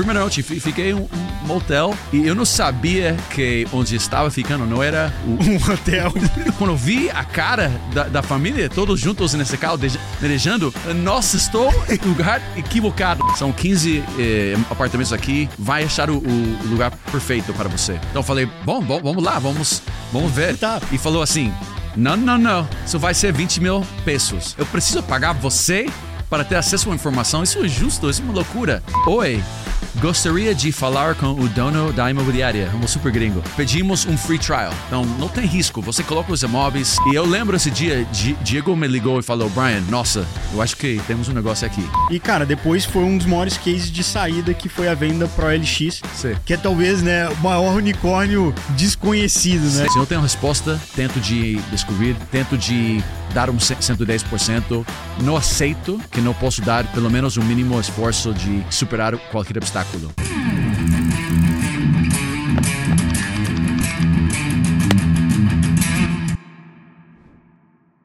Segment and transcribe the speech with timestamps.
[0.00, 1.00] primeira noite fi- fiquei um,
[1.42, 6.12] um motel e eu não sabia que onde estava ficando não era o, Um hotel.
[6.58, 9.78] quando eu vi a cara da, da família, todos juntos nesse carro,
[10.20, 13.24] merejando, nossa, estou em lugar equivocado.
[13.36, 17.94] São 15 eh, apartamentos aqui, vai achar o, o lugar perfeito para você.
[18.10, 19.82] Então eu falei, bom, bom, vamos lá, vamos,
[20.12, 20.56] vamos ver.
[20.56, 20.80] Tá.
[20.92, 21.52] E falou assim,
[21.96, 24.54] não, não, não, isso vai ser 20 mil pesos.
[24.56, 25.86] Eu preciso pagar você
[26.28, 27.42] para ter acesso à informação.
[27.42, 28.82] Isso é justo, isso é uma loucura.
[29.06, 29.42] Oi,
[30.00, 33.42] gostaria de falar com o dono da imobiliária, um super gringo.
[33.56, 34.72] Pedimos um free trial.
[34.86, 35.80] Então, não tem risco.
[35.82, 36.96] Você coloca os imóveis.
[37.10, 40.76] E eu lembro esse dia, Di- Diego me ligou e falou: Brian, nossa, eu acho
[40.76, 41.84] que temos um negócio aqui.
[42.10, 45.46] E, cara, depois foi um dos maiores cases de saída que foi a venda pro
[45.48, 46.00] LX.
[46.14, 46.34] Sim.
[46.44, 49.86] Que é talvez, né, o maior unicórnio desconhecido, né?
[49.88, 53.02] Se não tenho resposta, tento de descobrir, tento de
[53.34, 54.84] dar um 110%.
[55.22, 59.79] Não aceito que não posso dar pelo menos o mínimo esforço de superar qualquer obstáculo.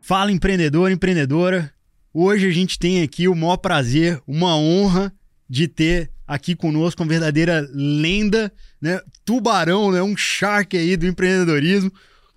[0.01, 1.73] Fala empreendedor, empreendedora.
[2.13, 5.13] Hoje a gente tem aqui o maior prazer, uma honra
[5.49, 9.01] de ter aqui conosco uma verdadeira lenda, né?
[9.25, 10.01] Tubarão, né?
[10.01, 11.91] Um shark aí do empreendedorismo.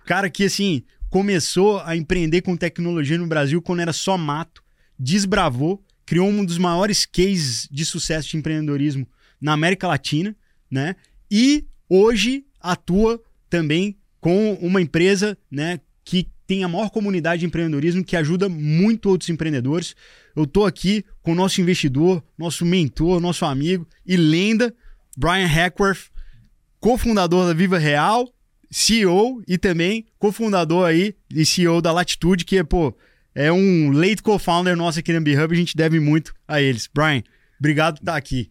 [0.05, 4.61] Cara que assim começou a empreender com tecnologia no Brasil quando era só mato,
[4.97, 9.07] desbravou, criou um dos maiores cases de sucesso de empreendedorismo
[9.39, 10.35] na América Latina,
[10.69, 10.95] né?
[11.29, 18.03] E hoje atua também com uma empresa, né, que tem a maior comunidade de empreendedorismo
[18.03, 19.95] que ajuda muito outros empreendedores.
[20.35, 24.73] Eu tô aqui com o nosso investidor, nosso mentor, nosso amigo e lenda,
[25.17, 26.09] Brian Hackworth,
[26.79, 28.27] cofundador da Viva Real,
[28.71, 32.95] CEO e também cofundador aí e CEO da Latitude, que é, pô,
[33.35, 36.89] é um late co-founder nosso aqui na B-Hub, a gente deve muito a eles.
[36.91, 37.23] Brian,
[37.59, 38.49] obrigado por estar aqui.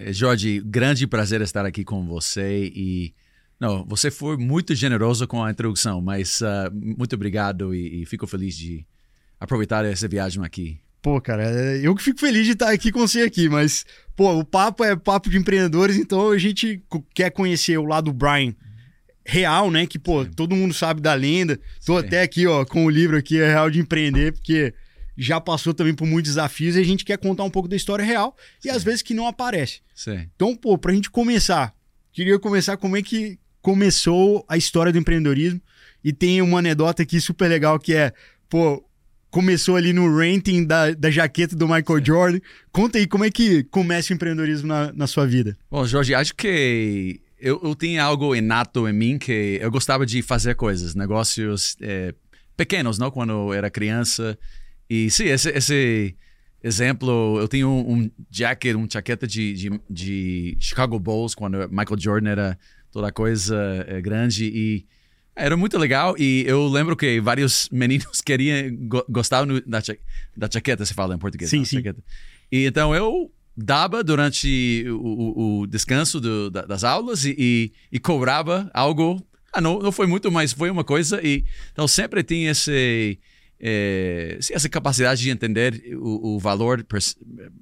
[0.00, 3.12] Eh, Jorge, grande prazer estar aqui com você e
[3.60, 8.26] não, você foi muito generoso com a introdução, mas ah, muito obrigado e, e fico
[8.26, 8.86] feliz de
[9.38, 10.80] aproveitar essa viagem aqui.
[11.02, 13.84] Pô, cara, é- eu que fico feliz de estar aqui com você aqui, mas,
[14.16, 16.82] pô, o papo é papo de empreendedores, então a gente
[17.14, 18.54] quer conhecer o lado do Brian
[19.24, 19.86] real, né?
[19.86, 21.58] Que, pô, todo mundo sabe da lenda.
[21.84, 22.06] Tô Sim.
[22.06, 24.74] até aqui, ó, com o livro aqui, é Real de Empreender, porque
[25.20, 28.04] já passou também por muitos desafios e a gente quer contar um pouco da história
[28.04, 29.80] real e às vezes que não aparece.
[29.94, 30.26] Sim.
[30.34, 31.74] Então, pô, pra gente começar,
[32.10, 35.60] queria começar como é que começou a história do empreendedorismo.
[36.02, 38.12] E tem uma anedota aqui super legal que é,
[38.48, 38.82] pô,
[39.30, 42.40] começou ali no renting da, da jaqueta do Michael Jordan.
[42.72, 45.56] Conta aí como é que começa o empreendedorismo na, na sua vida.
[45.70, 50.22] Bom, Jorge, acho que eu, eu tinha algo inato em mim que eu gostava de
[50.22, 52.14] fazer coisas, negócios eh,
[52.56, 53.10] pequenos, não?
[53.10, 54.38] Quando eu era criança.
[54.90, 56.16] E sim, esse, esse
[56.62, 61.98] exemplo, eu tinha um, um jacket, um jaqueta de, de, de Chicago Bulls quando Michael
[61.98, 62.58] Jordan era
[62.92, 63.56] toda coisa
[63.86, 64.84] eh, grande e
[65.36, 69.80] era muito legal e eu lembro que vários meninos queriam go, gostavam da,
[70.36, 71.48] da jaqueta, se fala em português.
[71.50, 71.64] Sim, não?
[71.64, 71.76] sim.
[71.76, 72.02] Jaqueta.
[72.50, 77.72] E então eu dava durante o, o- o descanso do- da- das aulas e, e,
[77.92, 79.24] e cobrava algo.
[79.52, 81.20] Ah, não, não foi muito, mas foi uma coisa.
[81.26, 83.18] E então sempre tinha esse
[83.60, 87.16] eh, essa capacidade de entender o, o valor, perce-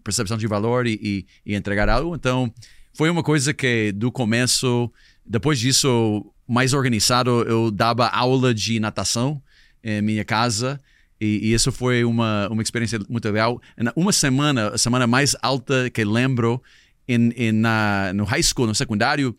[0.05, 2.15] percepção de valor e, e, e entregar algo.
[2.15, 2.53] Então
[2.95, 4.91] foi uma coisa que do começo,
[5.27, 9.43] depois disso mais organizado, eu dava aula de natação
[9.83, 10.81] em minha casa.
[11.21, 13.61] E, e isso foi uma, uma experiência muito legal.
[13.97, 16.63] Uma semana, a semana mais alta que lembro
[17.09, 19.37] em, em, na, no high school, no secundário,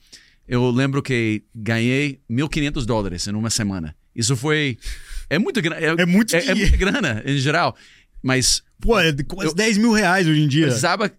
[0.48, 3.96] eu lembro que ganhei 1.500 dólares em uma semana.
[4.16, 4.78] Isso foi.
[5.30, 5.78] É muito grana.
[5.80, 7.76] É muito é, é muita grana, em geral.
[8.22, 10.66] Mas Pô, é quase Eu- 10 mil reais hoje em dia.
[10.66, 11.12] precisava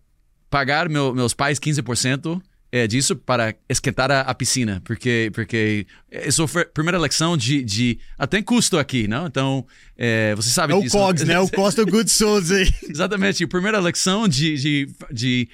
[0.49, 2.41] pagar meu- meus pais 15%
[2.73, 5.87] é, disso para esquentar a, a piscina, porque porque
[6.27, 9.27] isso foi a primeira lição de, de ah, tem custo aqui, não?
[9.27, 9.67] Então
[9.97, 10.97] é, você sabe É o disso.
[10.97, 11.39] COGS, né?
[11.41, 12.47] O Cost of Goods Sold.
[12.89, 15.49] Exatamente, primeira lição de, de, de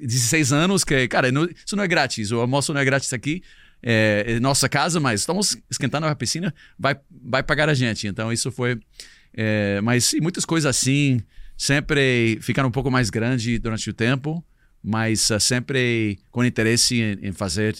[0.00, 3.42] 16 anos, que, cara, não- isso não é grátis, o almoço não é grátis aqui,
[3.82, 8.06] é, é nossa casa, mas estamos esquentando a piscina, vai, vai pagar a gente.
[8.06, 8.78] Então, isso foi.
[9.34, 11.20] é, mas sim, muitas coisas assim,
[11.56, 14.44] sempre ficaram um pouco mais grande durante o tempo,
[14.82, 17.76] mas ah, sempre com interesse em, em fazer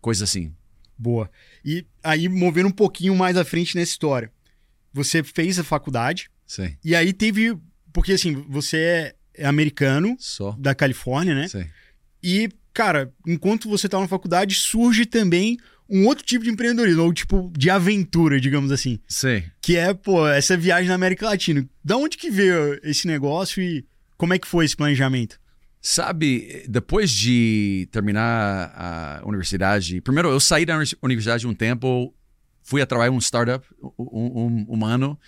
[0.00, 0.52] coisas assim.
[0.98, 1.30] Boa.
[1.64, 4.30] E aí, movendo um pouquinho mais à frente nessa história.
[4.92, 7.56] Você fez a faculdade Sim, e aí teve.
[7.94, 10.52] Porque assim, você é- é americano, só.
[10.58, 11.48] da Califórnia, né?
[11.48, 11.64] Sim.
[12.22, 15.58] E, cara, enquanto você tá na faculdade, surge também
[15.88, 18.98] um outro tipo de empreendedorismo, ou tipo de aventura, digamos assim.
[19.06, 19.42] Sim.
[19.60, 21.68] Que é, pô, essa viagem na América Latina.
[21.84, 23.84] Da onde que veio esse negócio e
[24.16, 25.38] como é que foi esse planejamento?
[25.80, 32.14] Sabe, depois de terminar a universidade, primeiro eu saí da universidade um tempo,
[32.62, 33.66] fui a trabalhar em um startup
[33.98, 35.18] um, um, um ano.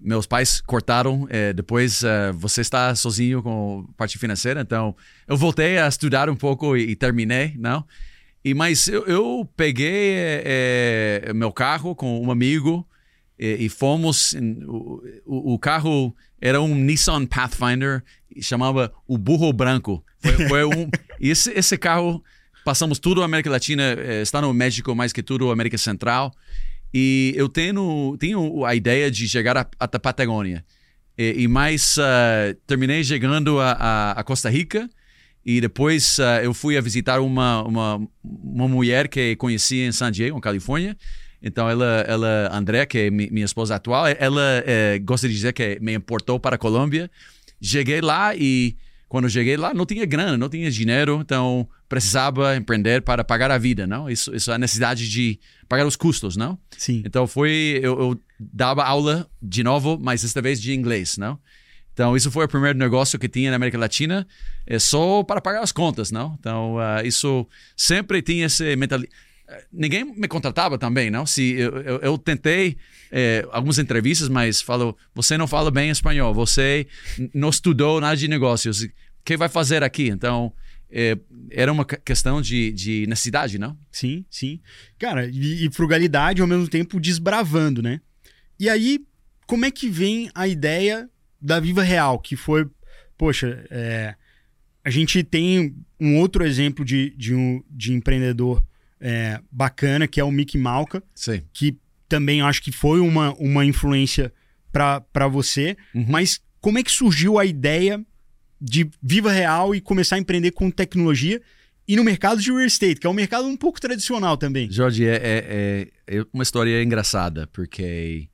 [0.00, 4.94] Meus pais cortaram, é, depois é, você está sozinho com a parte financeira, então
[5.26, 7.84] eu voltei a estudar um pouco e, e terminei, não?
[8.44, 12.86] E mas eu, eu peguei é, meu carro com um amigo
[13.38, 14.34] e, e fomos.
[14.66, 18.02] O, o, o, carro era um Nissan Pathfinder,
[18.40, 20.04] chamava o Burro Branco.
[20.18, 20.88] Foi, foi um,
[21.20, 22.22] esse, esse carro,
[22.64, 26.32] passamos tudo a América Latina, eh, está no México mais que tudo, América Central.
[26.92, 30.64] E eu tenho, tenho a ideia de chegar até Patagônia.
[31.16, 34.88] E, e mais, uh, terminei chegando a, a, a, Costa Rica.
[35.44, 40.10] E depois uh, eu fui a visitar uma, uma, uma mulher que conheci em San
[40.10, 40.96] Diego, Califórnia.
[41.42, 45.78] Então, ela, ela André, que é minha esposa atual, ela é, gosta de dizer que
[45.80, 47.10] me importou para a Colômbia.
[47.60, 48.76] Cheguei lá e
[49.08, 53.58] quando cheguei lá não tinha grana, não tinha dinheiro, então precisava empreender para pagar a
[53.58, 54.10] vida, não?
[54.10, 56.58] Isso, isso é a necessidade de pagar os custos, não?
[56.76, 57.02] Sim.
[57.04, 61.38] Então foi, eu, eu dava aula de novo, mas desta vez de inglês, não?
[61.92, 64.24] Então, isso foi o primeiro negócio que tinha na América Latina,
[64.64, 66.36] é só para pagar as contas, não?
[66.38, 67.44] Então, uh, isso
[67.76, 69.12] sempre tinha esse mentalidade
[69.72, 71.24] ninguém me contratava também, não?
[71.26, 72.76] Se eu, eu, eu tentei
[73.10, 76.86] é, algumas entrevistas, mas falou: você não fala bem espanhol, você
[77.34, 78.90] não estudou nada de negócios, o
[79.24, 80.08] que vai fazer aqui?
[80.08, 80.52] Então
[80.90, 81.18] é,
[81.50, 83.76] era uma questão de, de necessidade, não?
[83.92, 84.60] Sim, sim.
[84.98, 88.00] Cara, e, e frugalidade ao mesmo tempo desbravando, né?
[88.58, 89.00] E aí,
[89.46, 91.08] como é que vem a ideia
[91.40, 92.68] da Viva Real, que foi,
[93.16, 94.14] poxa, é,
[94.84, 98.62] a gente tem um outro exemplo de, de, um, de empreendedor
[99.00, 101.42] é, bacana, que é o Mickey Malka, Sim.
[101.52, 104.32] que também acho que foi uma, uma influência
[104.72, 105.76] para você.
[105.94, 106.06] Uhum.
[106.08, 108.04] Mas como é que surgiu a ideia
[108.60, 111.40] de Viva Real e começar a empreender com tecnologia
[111.86, 114.70] e no mercado de real estate, que é um mercado um pouco tradicional também?
[114.70, 118.28] Jorge, é, é, é uma história engraçada, porque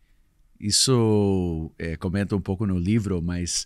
[0.58, 3.64] isso é, comenta um pouco no livro, mas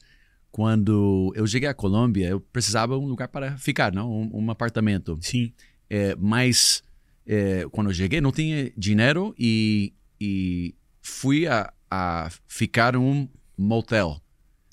[0.50, 4.10] quando eu cheguei à Colômbia, eu precisava um lugar para ficar, não?
[4.10, 5.18] Um, um apartamento.
[5.22, 5.52] Sim.
[5.88, 6.82] É, mas
[7.26, 13.28] é, quando eu cheguei, não tinha dinheiro e, e fui a, a ficar em um
[13.56, 14.20] motel.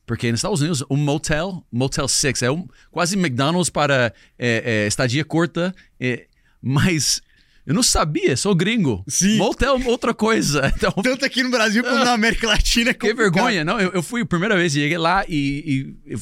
[0.06, 4.88] Porque nos Estados Unidos, um motel, Motel 6, é um, quase McDonald's para é, é,
[4.88, 6.28] estadia curta, é,
[6.62, 7.22] mas
[7.66, 9.04] eu não sabia, sou gringo.
[9.07, 9.38] Sim.
[9.38, 10.72] Motel é outra coisa.
[10.78, 12.92] Então, Tanto aqui no Brasil como na América Latina.
[12.92, 13.66] É que vergonha.
[13.66, 16.18] Não, eu, eu fui a primeira vez, cheguei lá e, e,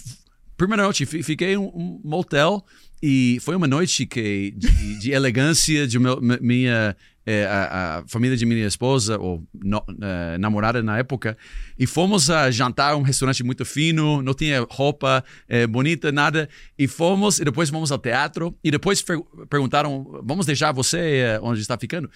[0.55, 2.63] primeira noite, fiquei em um motel
[3.01, 8.35] e foi uma noite que, de, de elegância de meu, minha é, a, a, família
[8.35, 11.37] de minha esposa ou no, uh, namorada na época
[11.77, 16.87] e fomos a jantar um restaurante muito fino não tinha roupa é, bonita nada e
[16.87, 21.61] fomos e depois fomos ao teatro e depois per perguntaram vamos deixar você é, onde
[21.61, 22.09] está ficando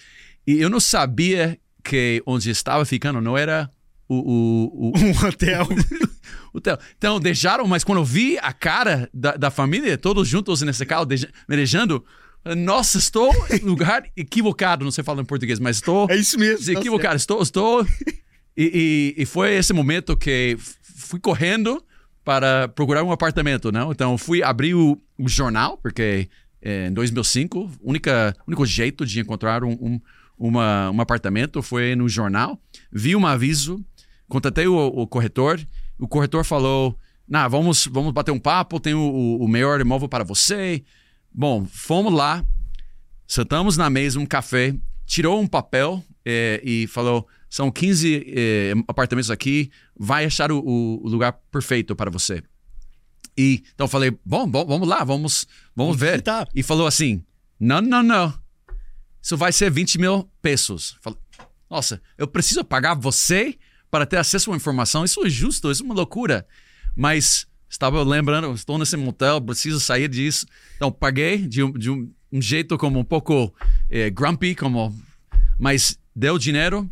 [0.46, 3.70] e eu não sabia que onde estava ficando não era
[4.08, 5.66] o, o, o um hotel
[6.52, 6.78] hotel.
[6.96, 11.06] Então, deixaram, mas quando eu vi a cara da, da família, todos juntos nesse carro,
[11.48, 12.04] merejando,
[12.54, 16.06] nossa, estou no lugar equivocado, não sei falar em português, mas estou.
[16.10, 16.64] É isso mesmo.
[16.64, 17.42] Tá equivocado, estou.
[17.42, 17.86] estou
[18.56, 21.82] e, e, e, foi esse momento que fui correndo
[22.24, 23.90] para procurar um apartamento, não?
[23.90, 26.28] Então, fui abrir o, o jornal, porque
[26.60, 30.00] é, em 2005, o único jeito de encontrar um, um,
[30.38, 32.60] uma, um apartamento foi no jornal.
[32.92, 33.82] Vi um aviso,
[34.28, 35.58] contatei o, o corretor
[35.98, 40.24] o corretor falou: nah, vamos, vamos bater um papo, tem o, o melhor imóvel para
[40.24, 40.84] você.
[41.38, 42.44] Bom, fomos lá,
[43.24, 44.74] sentamos na mesa, um café,
[45.06, 51.08] tirou um papel é, e falou: são 15 é, apartamentos aqui, vai achar o, o,
[51.08, 52.42] lugar perfeito para você.
[53.36, 56.24] E então eu falei: bom, bom vamos lá, vamos, vamos ver.
[56.56, 57.22] E falou assim:
[57.60, 58.36] não, não, não.
[59.22, 60.96] Isso vai ser 20 mil pesos.
[61.00, 61.20] Falei,
[61.70, 63.56] Nossa, eu preciso pagar você
[63.88, 65.04] para ter acesso à informação.
[65.04, 66.44] Isso é justo, isso é uma loucura.
[66.96, 70.46] Mas estava lembrando, estou nesse motel, preciso sair disso.
[70.76, 73.52] Então paguei de um, de um, um jeito como um pouco
[73.90, 74.94] é, grumpy, como,
[75.58, 76.88] mas deu dinheiro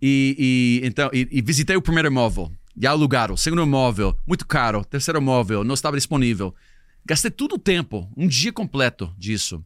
[0.00, 2.50] e, e então e, e, visitei o primeiro imóvel.
[2.76, 3.36] E alugaram.
[3.36, 4.84] Segundo imóvel, muito caro.
[4.84, 6.54] Terceiro imóvel, não estava disponível.
[7.06, 9.64] Gastei todo o tempo, um dia completo disso.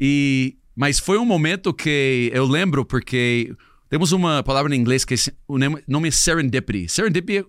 [0.00, 3.54] E mas foi um momento que eu lembro porque
[3.90, 6.88] temos uma palavra em inglês que é, o nome é serendipity.
[6.88, 7.44] Serendipity é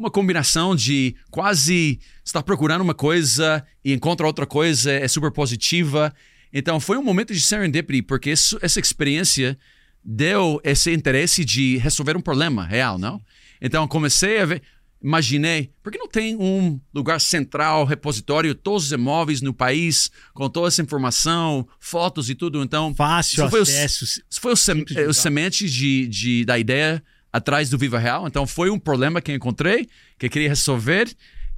[0.00, 6.12] uma combinação de quase estar procurando uma coisa e encontra outra coisa, é super positiva.
[6.50, 9.58] Então foi um momento de serendipity, porque isso, essa experiência
[10.02, 13.20] deu esse interesse de resolver um problema real, não?
[13.60, 14.62] Então comecei a ver.
[15.02, 20.48] imaginei, por que não tem um lugar central, repositório, todos os imóveis no país, com
[20.48, 22.62] toda essa informação, fotos e tudo?
[22.62, 24.04] Então, Fácil isso foi, o, acesso.
[24.04, 28.26] isso foi o, sem, o semente de, de, da ideia atrás do Viva Real.
[28.26, 31.08] Então, foi um problema que encontrei, que queria resolver.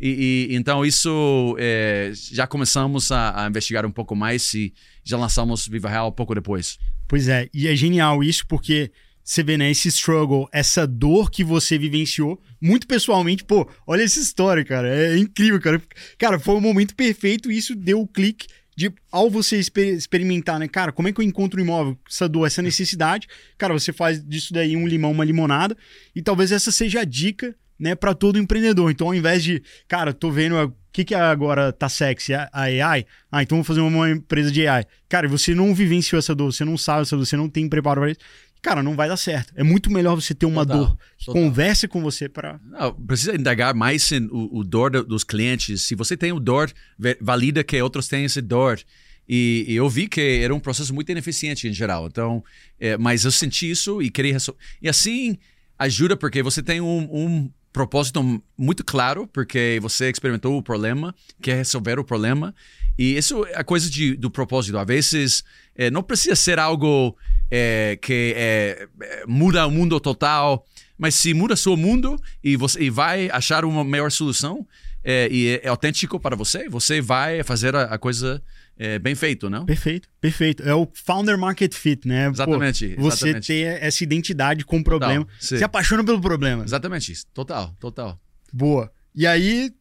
[0.01, 4.73] E, e- então, isso eh, já começamos a, a investigar um pouco mais e
[5.05, 6.79] já lançamos Viva Real um pouco depois.
[7.07, 8.91] Pois é, e é genial isso porque
[9.25, 14.19] você vê, né, esse struggle, essa dor que você vivenciou, muito pessoalmente, pô, olha essa
[14.19, 15.81] história, cara, é incrível, cara.
[16.19, 20.59] Cara, foi o momento perfeito e isso deu o clique de, ao você exper- experimentar,
[20.59, 23.93] né, cara, como é que eu encontro um imóvel, essa dor, essa necessidade, cara, você
[23.93, 25.77] faz disso daí um limão, uma limonada,
[26.15, 28.91] e talvez essa seja a dica, né, para todo empreendedor.
[28.91, 32.63] Então, ao invés de, cara, tô vendo o que que agora tá sexy, a a
[32.63, 34.85] AI, ah, então vou fazer uma empresa de AI.
[35.09, 38.03] Cara, você não vivenciou essa dor, você não sabe essa dor, você não tem preparo
[38.03, 38.21] para isso.
[38.63, 39.53] Cara, não vai dar certo.
[39.57, 41.43] É muito melhor você ter uma Total, dor que total.
[41.43, 45.83] converse com você para Não, precisa indagar mais em o, o dor do- dos clientes.
[45.83, 46.73] Se você tem o dor,
[47.21, 48.81] valida que outros têm esse dor.
[49.29, 52.07] E, e eu vi que era um processo muito ineficiente em geral.
[52.07, 52.43] Então,
[52.79, 54.61] é, mas eu senti isso e queria resolver.
[54.81, 55.37] E assim
[55.79, 61.57] ajuda porque você tem um, um propósito muito claro, porque você experimentou o problema, quer
[61.57, 62.55] resolver o problema.
[62.99, 64.77] E isso é a coisa de, do propósito.
[64.79, 67.17] Às vezes, é, não precisa ser algo
[67.51, 68.89] é, que é,
[69.27, 70.67] muda o mundo total,
[70.99, 74.67] mas se muda seu mundo e você e vai achar uma melhor solução
[75.05, 78.41] e é autêntico para você, você vai fazer a, a coisa
[78.77, 79.65] é, bem feito, não?
[79.65, 80.63] Perfeito, perfeito.
[80.63, 82.27] É o founder market fit, né?
[82.27, 83.47] Pô, Exatamente, você exatamente.
[83.47, 85.27] ter essa identidade com o problema.
[85.39, 85.59] sim.
[85.59, 86.65] se apaixona pelo problema.
[86.65, 87.27] Exatamente isso.
[87.33, 88.21] Total, total.
[88.53, 88.91] Boa.
[89.15, 89.73] E aí,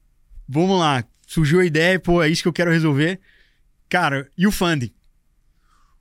[0.48, 1.04] vamos lá.
[1.26, 3.20] Surgiu a ideia, pô, é isso que eu quero resolver.
[3.90, 4.92] Cara, e o funding?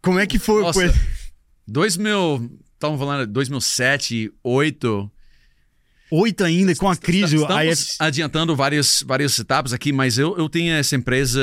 [0.03, 0.63] Como é que foi?
[0.63, 0.99] Nossa, Pô,
[1.67, 5.13] 2000, estamos falando de 2007, 2008.
[6.11, 7.37] Oito ainda, com a crise.
[7.37, 7.97] Estamos a IF...
[7.99, 11.41] adiantando várias, várias etapas aqui, mas eu, eu tinha essa empresa,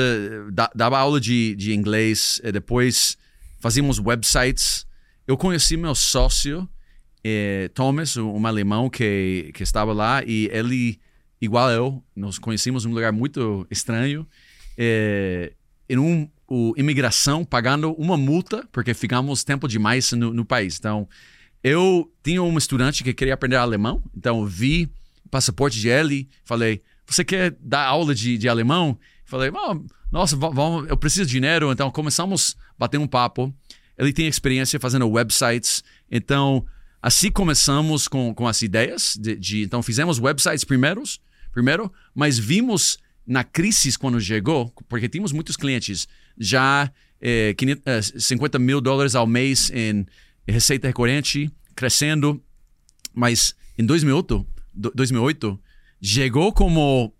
[0.52, 3.16] da- dava aula de, de inglês, eh, depois
[3.60, 4.86] fazíamos websites.
[5.26, 6.68] Eu conheci meu sócio,
[7.24, 11.00] eh, Thomas, um, um alemão que, que estava lá, e ele,
[11.40, 14.26] igual eu, nos conhecemos num lugar muito estranho,
[14.76, 15.52] eh,
[15.88, 20.76] em um, o, imigração, pagando uma multa, porque ficamos tempo demais no, no país.
[20.78, 21.08] Então,
[21.62, 24.88] eu tinha um estudante que queria aprender alemão, então eu vi
[25.30, 28.98] passaporte dele, falei, você quer dar aula de, de alemão?
[29.24, 29.76] Falei, "Ah,
[30.10, 33.52] nossa, va- vamos, eu preciso de dinheiro, então começamos a bater um papo.
[33.98, 36.64] Ele tem experiência fazendo websites, então
[37.02, 41.20] assim começamos com, com as ideias, de, de- então fizemos websites primeiros,
[41.52, 48.02] primeiro, mas vimos na crise quando chegou, porque tínhamos muitos clientes, já eh, 500, eh,
[48.20, 50.06] 50 mil dólares ao mês em
[50.52, 52.42] receita recorrente, crescendo,
[53.14, 55.60] mas em 2008, do- 2008
[56.02, 57.12] chegou como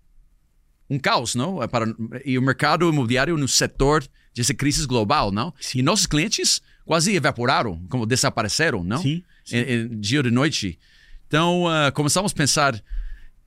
[0.90, 1.62] um caos, não?
[1.62, 1.86] É Para,
[2.24, 5.52] e o mercado imobiliário no setor dessa crise global, não?
[5.74, 9.02] E nossos clientes quase evaporaram, como desapareceram, não?
[9.02, 9.22] Sim.
[9.52, 10.78] Em, em dia e noite.
[11.26, 12.82] Então, ah, começamos a pensar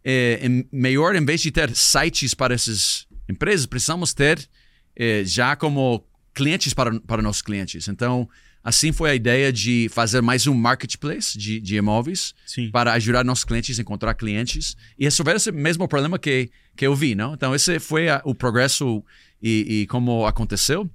[0.03, 4.47] eh, em melhor, em vez de ter sites para essas empresas, precisamos ter
[4.95, 7.87] eh, já como clientes para, para nossos clientes.
[7.87, 8.29] Então,
[8.63, 12.69] assim foi a ideia de fazer mais um marketplace de, de imóveis Sim.
[12.71, 16.95] para ajudar nossos clientes a encontrar clientes e resolver esse mesmo problema que, que eu
[16.95, 17.33] vi, não?
[17.33, 19.03] Então, esse foi a- o progresso
[19.41, 20.89] e, e como aconteceu.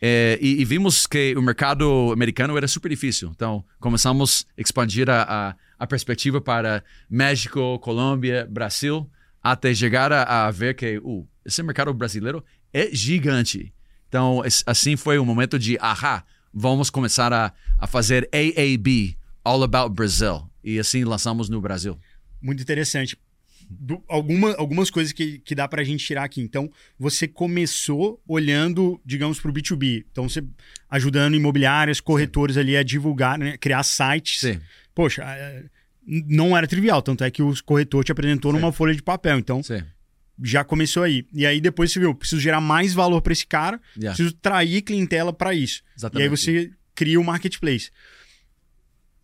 [0.00, 3.30] É, e, e vimos que o mercado americano era super difícil.
[3.34, 9.08] Então, começamos a expandir a, a, a perspectiva para México, Colômbia, Brasil,
[9.42, 12.44] até chegar a, a ver que uh, esse mercado brasileiro
[12.74, 13.72] é gigante.
[14.08, 16.24] Então, assim foi o momento de, ahá,
[16.58, 20.48] vamos começar a, a fazer AAB, All About Brazil.
[20.64, 21.98] E assim lançamos no Brasil.
[22.40, 23.16] Muito interessante.
[23.68, 26.40] Do- alguma, algumas coisas que, que dá pra gente tirar aqui.
[26.40, 30.04] Então, você começou olhando, digamos, pro B2B.
[30.10, 30.42] Então, você
[30.88, 34.40] ajudando imobiliárias, corretores ali a divulgar, né, criar sites.
[34.40, 34.60] Sim,
[34.94, 35.64] Poxa, é,
[36.06, 37.02] não era trivial.
[37.02, 38.58] Tanto é que o corretor te apresentou Sim.
[38.60, 39.38] numa folha de papel.
[39.38, 39.82] Então, sim.
[40.42, 41.26] Já começou aí.
[41.32, 44.82] E aí, depois você viu, preciso gerar mais valor pra esse cara, Yeah, preciso trair
[44.82, 45.82] clientela pra isso.
[45.94, 46.22] E exatamente.
[46.24, 47.90] aí você cria o marketplace.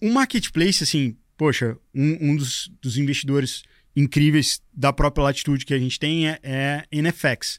[0.00, 3.62] Um marketplace, assim, poxa, um, um dos, dos investidores
[3.94, 7.58] incríveis da própria latitude que a gente tem é, é NFX.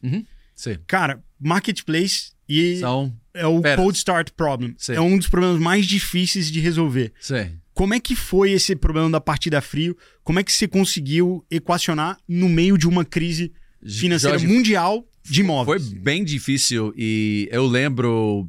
[0.56, 0.78] Sim.
[0.88, 3.82] Cara, marketplace e São, é o Pera.
[3.82, 4.76] cold start problem.
[4.78, 4.94] Sim.
[4.94, 7.14] É um dos problemas mais difíceis de resolver.
[7.20, 7.58] sim.
[7.74, 9.98] Como é que foi esse problema da partida frio?
[10.24, 13.52] Como é que você conseguiu equacionar no meio de uma crise
[13.84, 15.94] financeira Jorge, mundial de Foi imóveis?
[15.94, 18.48] bem difícil e eu lembro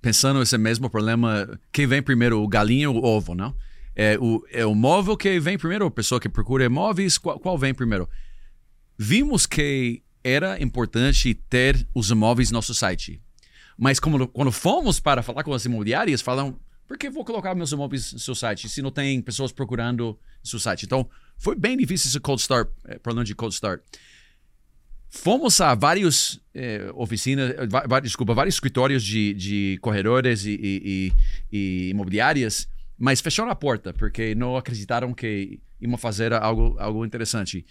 [0.00, 3.54] pensando esse mesmo problema, quem vem primeiro, o galinha ou o ovo, não?
[3.94, 7.58] É o, é o móvel que vem primeiro, a pessoa que procura imóveis, qual, qual
[7.58, 8.08] vem primeiro?
[8.98, 13.20] Vimos que era importante ter os imóveis no nosso site.
[13.76, 17.72] Mas como, quando fomos para falar com as imobiliárias, falam, por que vou colocar meus
[17.72, 20.84] imóveis no seu site se não tem pessoas procurando no seu site?
[20.84, 21.08] Então,
[21.38, 23.82] foi bem difícil esse cold start, eh, problema de cold start.
[25.08, 31.12] Fomos a vários eh, oficinas, eh, desculpa, vários escritórios de, de corredores e, e,
[31.52, 37.66] e, imobiliárias, mas fecharam a porta porque não acreditaram que iam fazer algo, algo interessante.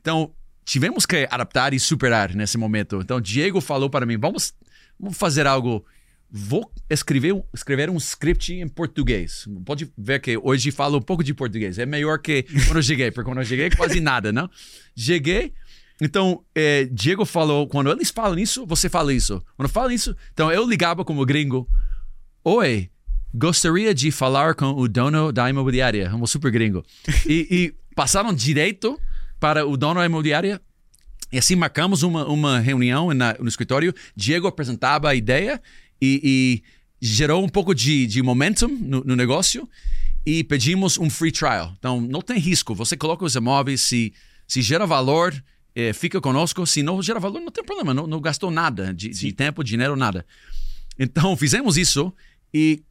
[0.00, 0.32] Então,
[0.64, 3.00] tivemos que adaptar e superar nesse momento.
[3.00, 4.52] Então, Diego falou para mim: vamos,
[4.98, 5.84] vamos fazer algo.
[6.30, 9.46] Vou escrever, escrever um script em português.
[9.64, 11.78] Pode ver que hoje falo um pouco de português.
[11.78, 14.50] É melhor que quando eu cheguei, porque quando eu cheguei, quase nada, não?
[14.96, 15.52] Cheguei
[16.00, 19.42] então, é, Diego falou, quando eles falam isso, você fala isso.
[19.56, 21.68] Quando fala isso, então eu ligava como gringo.
[22.44, 22.90] Oi,
[23.34, 26.84] gostaria de falar com o dono da imobiliária, um super gringo.
[27.26, 29.00] E, e passaram direito
[29.40, 30.60] para o dono da imobiliária.
[31.32, 33.94] E assim marcamos uma, uma reunião na, no escritório.
[34.14, 35.60] Diego apresentava a ideia
[36.00, 36.62] e,
[37.00, 39.68] e gerou um pouco de, de momentum no, no negócio.
[40.24, 41.72] E pedimos um free trial.
[41.78, 42.74] Então, não tem risco.
[42.74, 44.12] Você coloca os imóveis, se,
[44.48, 45.32] se gera valor,
[45.76, 49.10] é, fica conosco, se não gera valor, não tem problema, não, não gastou nada de,
[49.10, 50.24] de, tempo, dinheiro, nada.
[50.98, 52.10] Então fizemos isso
[52.52, 52.82] e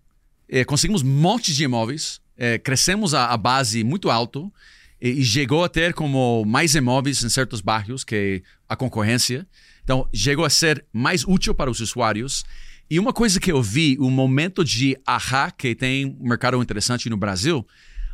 [0.47, 4.53] é, conseguimos um monte de imóveis, é, crescemos a, a, base muito alto
[5.01, 9.47] e, e, chegou a ter como mais imóveis em certos bairros que a concorrência.
[9.83, 12.43] Então chegou a ser mais útil para os usuários.
[12.89, 17.10] E uma coisa que eu vi, o momento de ahá que tem um mercado interessante
[17.10, 17.65] no Brasil,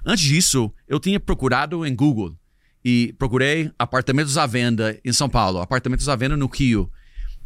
[0.05, 2.37] antes disso eu tinha procurado em Google
[2.83, 6.89] e procurei apartamentos à venda em São Paulo, apartamentos à venda no Rio.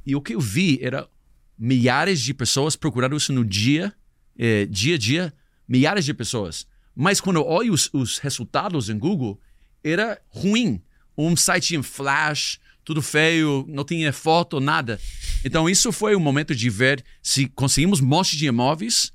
[0.06, 1.08] E o que eu vi era
[1.58, 3.92] milhares de pessoas procurando isso no dia,
[4.38, 5.34] eh, dia a dia,
[5.68, 6.68] milhares de pessoas.
[6.96, 9.40] Mas quando eu olho os, os resultados em Google,
[9.84, 10.82] era ruim.
[11.18, 15.00] Um site em flash, tudo feio, não tinha foto, nada.
[15.44, 19.12] Então isso foi o momento de ver se conseguimos um monte de imóveis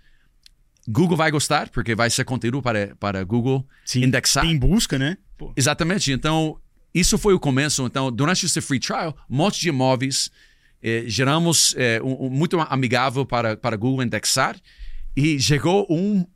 [0.88, 4.44] Google vai gostar, porque vai ser conteúdo para, para Google Sim, indexar.
[4.44, 5.16] Tem busca, né?
[5.38, 5.52] Pô.
[5.56, 6.10] Exatamente.
[6.10, 6.58] Então,
[6.94, 7.86] isso foi o começo.
[7.86, 10.30] Então, durante esse free trial, um monte de imóveis,
[10.82, 14.56] eh, geramos eh, um, um, muito amigável para, para Google indexar
[15.16, 16.26] e chegou um,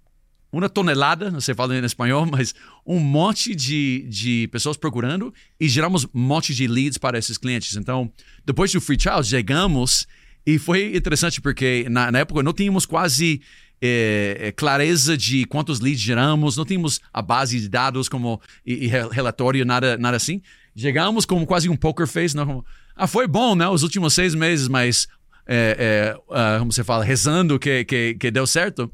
[0.58, 2.54] uma tonelada, não sei falar em espanhol, mas
[2.86, 7.76] um monte de, de pessoas procurando e geramos um monte de leads para esses clientes.
[7.76, 8.10] Então,
[8.44, 10.06] depois do free trial, chegamos
[10.46, 13.40] e foi interessante porque na, na época não tínhamos quase
[13.80, 18.86] é, clareza de quantos leads geramos, não tínhamos a base de dados como e, e
[18.86, 20.40] relatório, nada, nada assim.
[20.76, 23.68] Chegamos como quase um poker face, não como, ah, foi bom, né?
[23.68, 25.06] Os últimos seis meses, mas
[25.46, 28.90] é, é, como você fala, rezando que, que, que deu certo.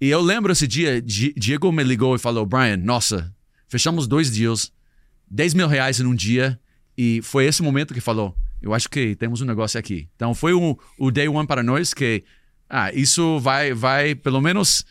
[0.00, 3.34] E eu lembro esse dia, Diego me ligou e falou, Brian, nossa,
[3.68, 4.72] fechamos dois deals,
[5.30, 6.58] 10 mil reais em um dia,
[6.96, 10.08] e foi esse momento que falou, eu acho que temos um negócio aqui.
[10.16, 12.24] Então foi um, o day one para nós que
[12.68, 14.84] ah, isso vai, vai pelo menos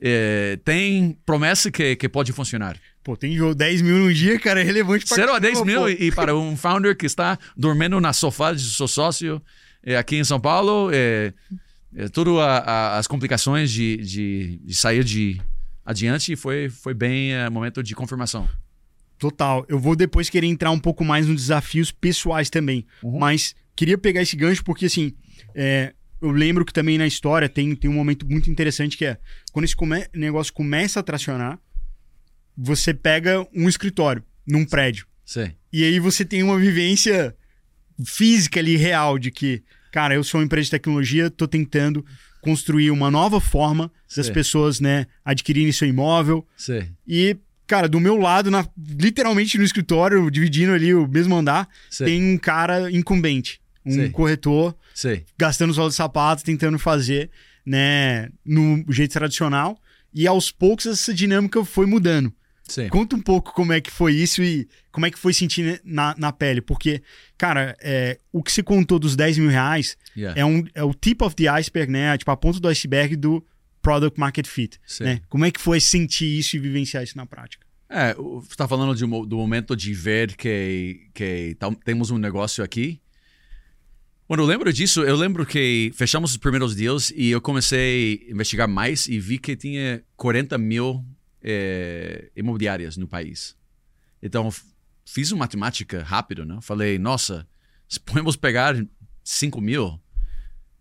[0.00, 2.76] é, tem promessa que, que pode funcionar.
[3.04, 6.08] Pô, tem 10 mil no dia, cara, é relevante para 0 a 10 mil e,
[6.08, 9.42] e, para um founder que está dormindo na sofá de seu sócio
[9.82, 11.32] é, aqui em São Paulo, é,
[11.94, 12.06] é
[12.40, 15.40] a, as complicações de, de, de, sair de
[15.84, 18.48] adiante foi, foi bem é, momento de confirmação.
[19.18, 19.64] Total.
[19.68, 23.18] Eu vou depois querer entrar um pouco mais nos desafios pessoais também, uhum.
[23.18, 25.12] mas queria pegar esse gancho porque assim,
[25.54, 29.18] é, eu lembro que também na história tem, tem um momento muito interessante que é
[29.52, 31.58] quando esse come negócio começa a tracionar,
[32.56, 35.06] você pega um escritório num prédio.
[35.24, 35.52] Sim.
[35.72, 37.34] E aí você tem uma vivência
[38.04, 42.04] física ali, real, de que, cara, eu sou uma empresa de tecnologia, tô tentando
[42.40, 44.32] construir uma nova forma das Sim.
[44.32, 46.44] pessoas, né, adquirirem seu imóvel.
[46.56, 46.88] Sim.
[47.06, 47.36] E,
[47.68, 52.04] cara, do meu lado, na, literalmente no escritório, dividindo ali o mesmo andar, Sim.
[52.04, 54.76] tem um cara incumbente um corretor
[55.36, 57.30] gastando sol de sapato, tentando fazer
[57.66, 59.76] né, no jeito tradicional.
[60.14, 62.32] E aos poucos essa dinâmica foi mudando.
[62.68, 62.88] Sim.
[62.88, 66.14] Conta um pouco como é que foi isso e como é que foi sentir na,
[66.16, 66.60] na pele.
[66.60, 67.02] Porque,
[67.36, 70.40] cara, é, o que você contou dos 10 mil reais yeah.
[70.40, 72.16] é, um, é o tip of the iceberg, né?
[72.16, 73.44] Tipo, a ponta do iceberg do
[73.82, 74.78] product market fit.
[75.00, 75.20] Né?
[75.28, 77.66] Como é que foi sentir isso e vivenciar isso na prática?
[77.90, 83.02] É, você está falando de, do momento de ver que, que temos um negócio aqui
[84.32, 88.32] quando eu lembro disso, eu lembro que fechamos os primeiros deals e eu comecei a
[88.32, 91.04] investigar mais e vi que tinha 40 mil
[91.42, 93.56] é, imobiliárias no país.
[94.22, 94.50] Então,
[95.04, 96.58] fiz uma matemática rápido, né?
[96.62, 97.46] Falei, nossa,
[97.88, 98.74] se podemos pegar
[99.24, 100.00] 5 mil,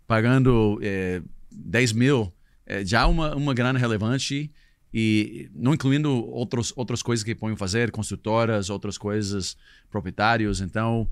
[0.07, 1.21] pagando é,
[1.51, 2.33] 10 mil,
[2.65, 4.51] é já uma, uma grana relevante
[4.93, 9.55] e não incluindo outros, outras coisas que podem fazer, construtoras, outras coisas,
[9.89, 10.59] proprietários.
[10.59, 11.07] Então,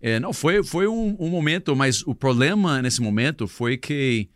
[0.00, 4.28] é, não foi foi um, um, momento, mas o problema nesse momento foi que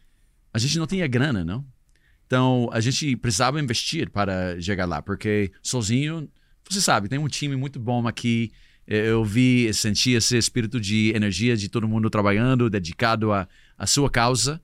[0.53, 1.65] a gente não tinha grana, não.
[2.31, 6.31] Então, a gente precisava investir para chegar lá, porque sozinho,
[6.69, 8.53] você sabe, tem um time muito bom aqui.
[8.87, 13.85] É, eu vi, senti esse espírito de energia de todo mundo trabalhando, dedicado à, à
[13.85, 14.63] sua causa.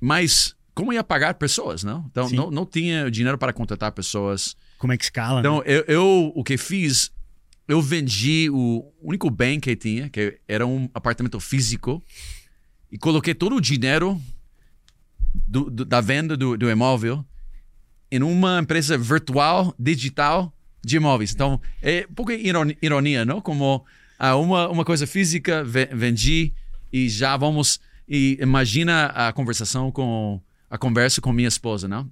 [0.00, 2.06] Mas como ia pagar pessoas, não?
[2.10, 4.56] Então, não, não tinha dinheiro para contratar pessoas.
[4.78, 5.40] Como é que escala?
[5.40, 5.64] Então, né?
[5.66, 7.12] eu, eu, o que fiz,
[7.68, 12.02] eu vendi o único bem que tinha, que era um apartamento físico,
[12.90, 14.18] e coloquei todo o dinheiro
[15.34, 17.24] do, do, da venda do, do imóvel
[18.10, 20.52] em uma empresa virtual, digital
[20.84, 21.32] de imóveis.
[21.32, 23.40] Então, é um pouco ironia, não?
[23.40, 23.84] Como
[24.18, 26.52] ah, uma, uma coisa física vendi
[26.92, 27.80] e já vamos.
[28.08, 32.10] E imagina a conversação com a conversa com minha esposa, não?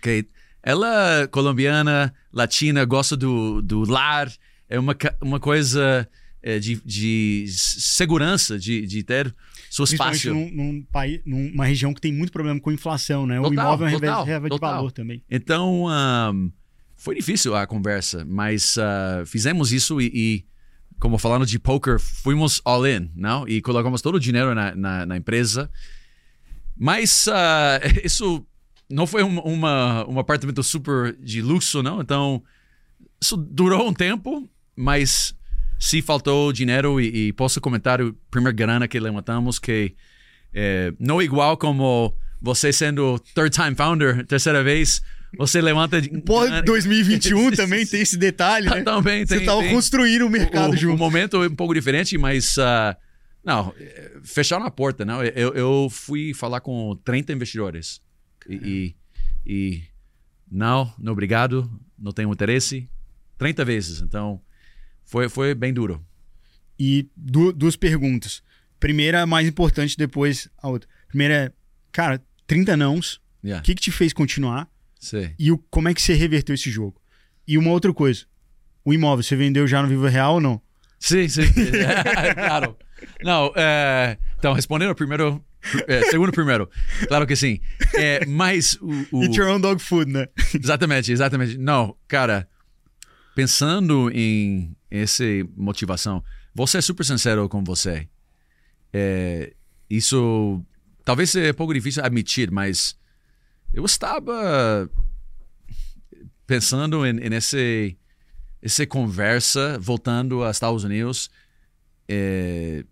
[0.00, 0.26] Que
[0.62, 4.30] ela, colombiana, latina, gosta do, do lar,
[4.68, 6.08] é uma, uma coisa
[6.42, 9.34] é, de, de segurança, de, de ter
[9.70, 10.32] seu espaço.
[10.32, 13.36] Num, num país, numa região que tem muito problema com inflação, né?
[13.36, 15.22] Total, o imóvel é uma reserva de valor também.
[15.30, 16.52] Então, um,
[16.96, 20.44] foi difícil a conversa, mas uh, fizemos isso e, e,
[20.98, 23.46] como falando de poker, fomos all in, não?
[23.46, 25.70] E colocamos todo o dinheiro na, na, na empresa.
[26.76, 28.44] Mas uh, isso
[28.90, 32.00] não foi um, uma, um apartamento super de luxo, não.
[32.00, 32.42] Então,
[33.20, 35.34] isso durou um tempo, mas
[35.78, 39.94] se faltou dinheiro e, e posso comentar o primeiro grana que levantamos, que
[40.52, 45.02] é, não igual como você sendo third time founder, terceira vez,
[45.36, 46.00] você levanta.
[46.24, 48.82] Pô, 2021 também tem esse detalhe, né?
[48.82, 49.38] Também tem.
[49.38, 50.94] Você estava construindo o mercado o, junto.
[50.94, 52.96] O momento é um pouco diferente, mas uh,
[53.44, 53.74] não,
[54.22, 55.22] fecharam a porta, não.
[55.22, 58.00] Eu, eu fui falar com 30 investidores.
[58.48, 58.96] E, e,
[59.46, 59.82] e,
[60.50, 62.88] não, não obrigado, não tenho interesse.
[63.36, 64.00] 30 vezes.
[64.00, 64.40] Então,
[65.08, 66.04] foi, foi bem duro.
[66.78, 68.42] E du duas perguntas.
[68.78, 70.88] Primeira, mais importante, depois a outra.
[71.08, 71.52] Primeira é,
[71.90, 73.20] cara, 30 nãos.
[73.42, 73.64] O yeah.
[73.64, 74.68] que, que te fez continuar?
[75.38, 77.00] E o, como é que você reverteu esse jogo?
[77.46, 78.26] E uma outra coisa.
[78.84, 80.60] O imóvel, você vendeu já no Vivo Real ou não?
[81.00, 81.42] Sim, sim.
[82.34, 82.76] claro.
[83.24, 85.42] Não, é, então, respondendo primeiro.
[85.86, 86.68] É, segundo primeiro.
[87.08, 87.60] Claro que sim.
[87.94, 89.22] É, mas o, o...
[89.24, 90.26] Eat your own dog food, né?
[90.54, 91.56] exatamente, exatamente.
[91.56, 92.46] Não, cara,
[93.34, 95.24] pensando em essa
[95.56, 96.22] motivação,
[96.54, 98.08] você é super sincero com você.
[98.92, 99.54] É,
[99.88, 100.62] isso
[101.04, 102.96] talvez seja um pouco difícil admitir, mas
[103.72, 104.90] eu estava
[106.46, 107.96] pensando em, em esse,
[108.62, 111.30] essa conversa voltando aos Estados Unidos
[112.08, 112.84] é,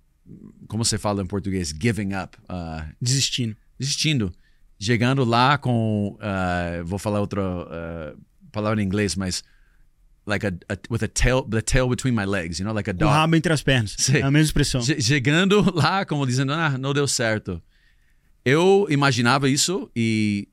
[0.68, 2.36] como você fala em português, giving up.
[2.42, 3.56] Uh, desistindo.
[3.78, 4.32] Desistindo.
[4.78, 8.20] Chegando lá com, uh, vou falar outra uh,
[8.52, 9.42] palavra em inglês, mas
[10.26, 12.92] like a, a, with a tail, the tail between my legs, you know, like a
[12.92, 13.10] dog.
[13.10, 13.94] O rabo entre as pernas.
[13.98, 14.18] Sim.
[14.18, 14.82] É a mesma expressão.
[14.82, 17.62] Chegando lá, como dizendo, ah, não deu certo.
[18.44, 20.48] Eu imaginava isso e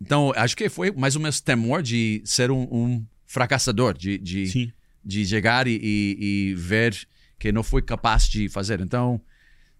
[0.00, 4.72] então acho que foi mais ou menos temor de ser um, um fracassador, de de,
[5.04, 6.96] de chegar e, e, e ver
[7.38, 8.80] que não fui capaz de fazer.
[8.80, 9.20] Então,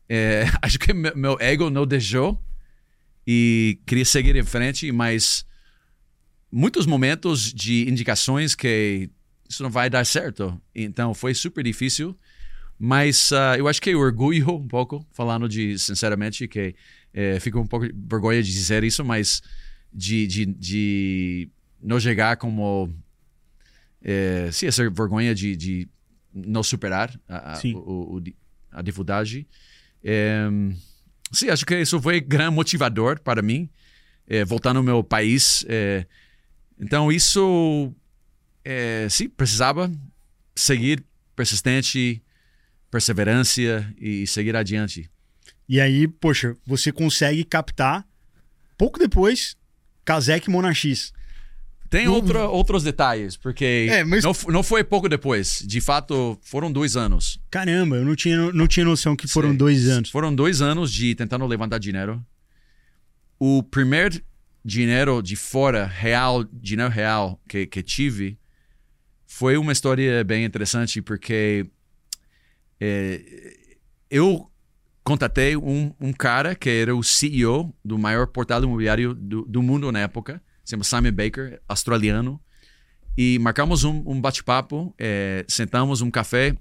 [0.09, 2.43] é, acho que meu ego não deixou
[3.27, 5.47] e queria seguir em frente, mas
[6.53, 9.09] muitos momentos de indicações que
[9.49, 10.61] isso não vai dar certo.
[10.75, 12.17] Então, foi super difícil.
[12.79, 16.75] Mas uh, eu acho que eu orgulho um pouco, falando de sinceramente, que
[17.15, 19.41] é, fico um pouco vergonha de dizer isso, mas
[19.93, 21.49] de, de, de
[21.81, 22.93] não chegar como.
[24.03, 25.89] É, sim, essa vergonha de, de
[26.35, 28.23] não superar a, a, o, o,
[28.73, 29.47] a dificuldade.
[30.03, 30.49] É,
[31.31, 33.69] sim, acho que isso foi grande motivador para mim,
[34.27, 35.65] é, voltar no meu país.
[35.69, 36.05] É,
[36.81, 37.93] então, isso,
[38.65, 39.91] é, sim, precisava
[40.55, 41.03] seguir
[41.35, 42.23] persistente,
[42.91, 43.61] perseverança
[43.99, 45.11] e seguir adiante.
[45.69, 48.07] E aí, poxa, você consegue captar,
[48.77, 49.57] pouco depois,
[50.05, 51.13] Kazek Monarchis.
[51.89, 54.25] Tem outra, outros detalhes, porque é, mas...
[54.25, 55.63] não, não foi pouco depois.
[55.67, 57.39] De fato, foram dois anos.
[57.51, 59.57] Caramba, eu não tinha, não tinha noção que foram Sim.
[59.57, 60.09] dois anos.
[60.09, 62.25] Foram dois anos de tentando levantar dinheiro.
[63.39, 64.23] O primeiro
[64.65, 68.39] dinheiro de fora, real, dinheiro real que, que tive,
[69.27, 71.67] foi uma história bem interessante, porque
[72.81, 73.57] é,
[74.11, 74.51] eu
[75.03, 79.91] contatei um, um cara que era o CEO do maior portal imobiliário do, do mundo
[79.91, 82.41] na época se chama Simon Baker, australiano.
[83.17, 86.57] E marcamos um, um bate-papo, é, sentamos um café,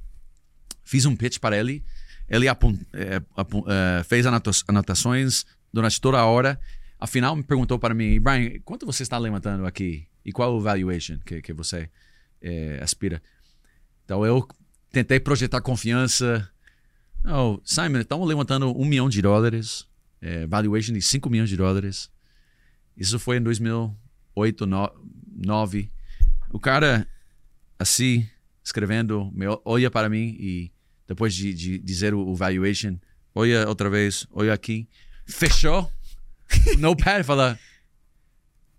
[0.84, 1.84] fiz um pitch para ele.
[2.28, 4.26] Ele é, fez
[4.68, 6.60] anotações durante toda a hora,
[7.02, 10.08] afinal me perguntou para mim, Brian, quanto você está levantando aqui?
[10.24, 11.90] E qual o valuation que, que você
[12.40, 13.22] é, aspira?
[14.06, 14.48] Então eu
[14.92, 16.48] tentei projetar confiança.
[17.26, 19.88] Oh, Simon, estamos levantando um milhão de dólares,
[20.22, 22.12] é, valuation de 5 milhões de dólares.
[22.96, 25.92] Isso foi em 2008, 2009.
[26.52, 27.08] O cara,
[27.80, 28.28] assim,
[28.64, 29.34] escrevendo,
[29.66, 30.72] olha para mim e
[31.08, 32.98] depois de, de dizer o valuation,
[33.34, 34.88] olha outra vez, olha aqui,
[35.26, 35.92] fechou
[36.78, 37.60] no pad, fala,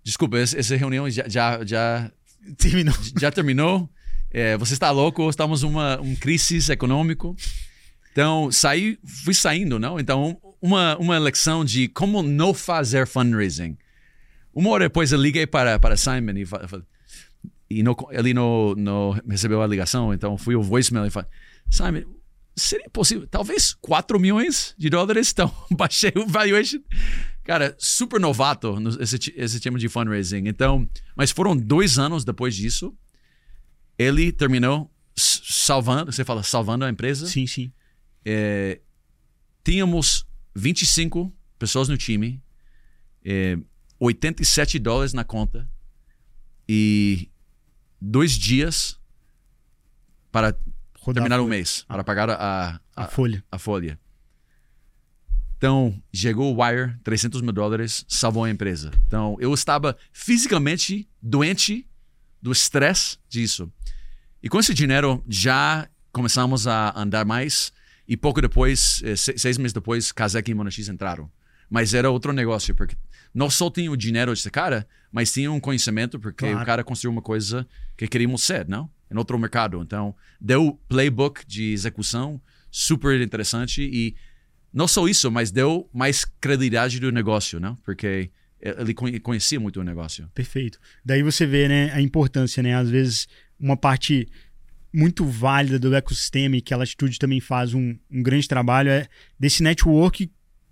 [0.03, 2.11] desculpa, essa reunião já, já, já
[2.57, 2.95] terminou.
[3.19, 3.89] Já terminou.
[4.31, 7.37] É, você está louco, estamos uma um crise econômico.
[8.13, 10.01] Então, saí, fui saindo, não?
[10.01, 13.77] Então, uma, uma lecção de como não fazer fundraising.
[14.55, 16.47] Uma hora depois eu liguei para, para Simon e,
[17.71, 21.29] e não, ele não, não recebeu a ligação, então fui o voicemail e falei,
[21.71, 22.03] Simon,
[22.55, 26.81] seria possível, talvez 4 milhões de dólares, então baixei o valuation.
[27.45, 30.47] Cara, super novato esse, esse tema de fundraising.
[30.47, 32.97] Então, mas foram dois anos depois disso,
[33.99, 37.27] ele terminou salvando, você fala salvando a empresa?
[37.27, 37.73] Sim, sim.
[38.25, 38.81] É,
[39.65, 42.43] tínhamos 25 pessoas no time,
[43.25, 43.59] é,
[43.99, 45.69] 87 dólares na conta
[46.69, 47.29] e
[48.01, 48.99] dois dias
[50.31, 50.57] para
[51.01, 53.45] Rodar terminar o mês, para pagar a, a, a, folha.
[53.51, 54.01] a folha.
[55.63, 58.91] Então, chegou o Wire, 300 mil dólares, salvou a empresa.
[59.07, 61.87] Então, eu estava fisicamente doente
[62.43, 63.73] do estresse disso.
[64.43, 67.73] E com esse dinheiro, já começamos a andar mais.
[68.09, 71.31] E pouco depois, eh, seis meses depois, Kazek e Monax entraram.
[71.71, 72.97] Mas era outro negócio, porque
[73.33, 76.61] não só tinha o dinheiro desse cara, mas tinha um conhecimento, porque claro.
[76.61, 77.65] o cara construiu uma coisa
[77.97, 78.91] que queríamos ser, não?
[79.09, 79.81] Em outro mercado.
[79.81, 84.17] Então, deu playbook de execução super interessante e
[84.73, 87.77] não só isso, mas deu mais credibilidade do negócio, não?
[87.77, 88.31] Porque
[88.61, 90.31] ele conhecia muito o negócio.
[90.35, 90.79] Perfeito.
[91.05, 92.75] Daí você vê, né, a importância, né?
[92.75, 94.29] Às vezes uma parte
[94.93, 99.09] muito válida do ecossistema e que a Latitude também faz um, um grande trabalho é
[99.39, 100.31] desse network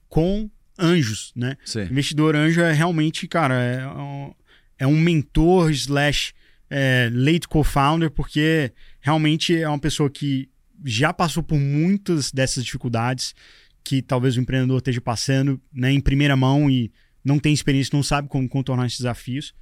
[0.09, 1.57] com anjos, né?
[1.65, 1.83] Sim.
[1.83, 4.35] Investidor anjo é realmente, cara, é um,
[4.79, 6.33] é um mentor slash
[6.69, 10.49] é, late co-founder, porque realmente é uma pessoa que
[10.85, 13.35] já passou por muitas dessas dificuldades
[13.83, 16.93] que talvez o empreendedor esteja passando né, em primeira mão e
[17.25, 19.55] não tem experiência, não sabe como contornar esses desafios.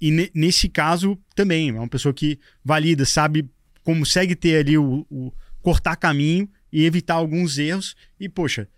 [0.00, 3.48] E nesse caso também, é uma pessoa que valida, sabe,
[3.82, 7.96] consegue ter ali o, o cortar caminho e evitar alguns erros.
[8.18, 8.68] E, poxa,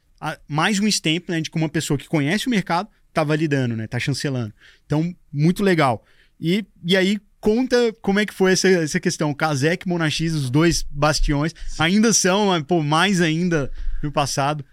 [0.48, 3.86] mais um stamp né, de uma pessoa que conhece o mercado está validando, né?
[3.86, 4.54] Tá chancelando.
[4.86, 6.04] Então, muito legal.
[6.40, 9.34] E, e aí, conta como é que foi essa, essa questão.
[9.34, 13.70] Kazek Monax, os dois bastiões, ainda são, pô, mais ainda
[14.02, 14.64] no passado.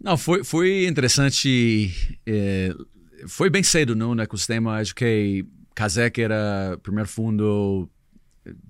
[0.00, 1.90] Não, foi, foi interessante.
[2.26, 2.74] É,
[3.26, 4.76] foi bem cedo no, ecossistema.
[4.76, 7.88] Acho que Kazek era o primeiro fundo,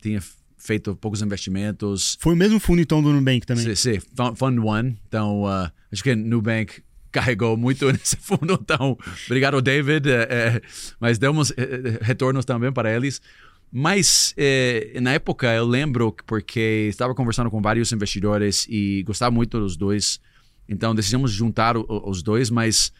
[0.00, 0.22] tinha
[0.64, 2.16] feito poucos investimentos.
[2.20, 3.74] Foi o mesmo fundo então do Nubank também?
[3.76, 4.00] Sim, sim
[4.34, 4.96] Fund One.
[5.06, 6.82] Então, uh, acho que Nubank
[7.12, 8.58] carregou muito nesse fundo.
[8.60, 10.10] Então, obrigado, David.
[10.10, 10.62] É, é,
[10.98, 13.20] mas demos é, retornos também para eles.
[13.70, 19.58] Mas é, na época eu lembro porque estava conversando com vários investidores e gostava muito
[19.58, 20.20] dos dois.
[20.68, 22.92] Então decidimos juntar o, os dois, mas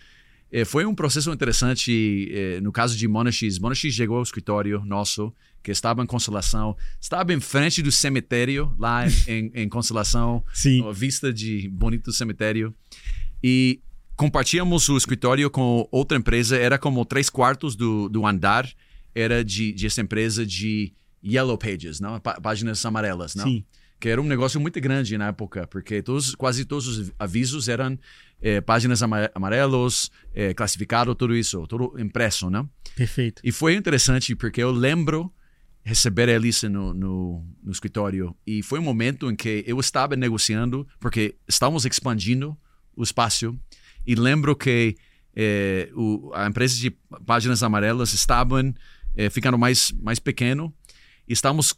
[0.50, 2.29] é, foi um processo interessante.
[2.33, 5.33] É, no caso de Monash, Monash chegou ao escritório nosso
[5.64, 10.85] que estava em Consolação, estava em frente do cemitério, lá em, em, Consolação, Sim.
[10.92, 12.74] vista de bonito cemitério.
[13.42, 13.81] E
[14.14, 18.70] compartilhamos o escritório com outra empresa, era como três quartos do, do andar,
[19.14, 20.92] era de, de essa empresa de
[21.24, 22.20] Yellow Pages, não?
[22.20, 23.44] páginas amarelas, não?
[23.44, 23.64] Sim.
[24.04, 27.98] Que era um negócio muito grande na época, porque todos, quase todos os avisos eram
[28.38, 32.68] é, páginas amarelos, é, classificado, tudo isso, tudo impresso, não?
[32.94, 33.40] Perfeito.
[33.42, 35.32] E foi interessante porque eu lembro
[35.82, 38.36] receber a Elisa no, no, no, escritório.
[38.46, 42.54] E foi um momento em que eu estava negociando, porque estávamos expandindo
[42.94, 43.58] o espaço.
[44.06, 44.96] E lembro que
[45.34, 46.90] eh, o, a empresa de
[47.24, 48.74] páginas amarelas estavam
[49.16, 50.74] eh, ficando mais, mais pequeno.
[51.26, 51.74] E estávamos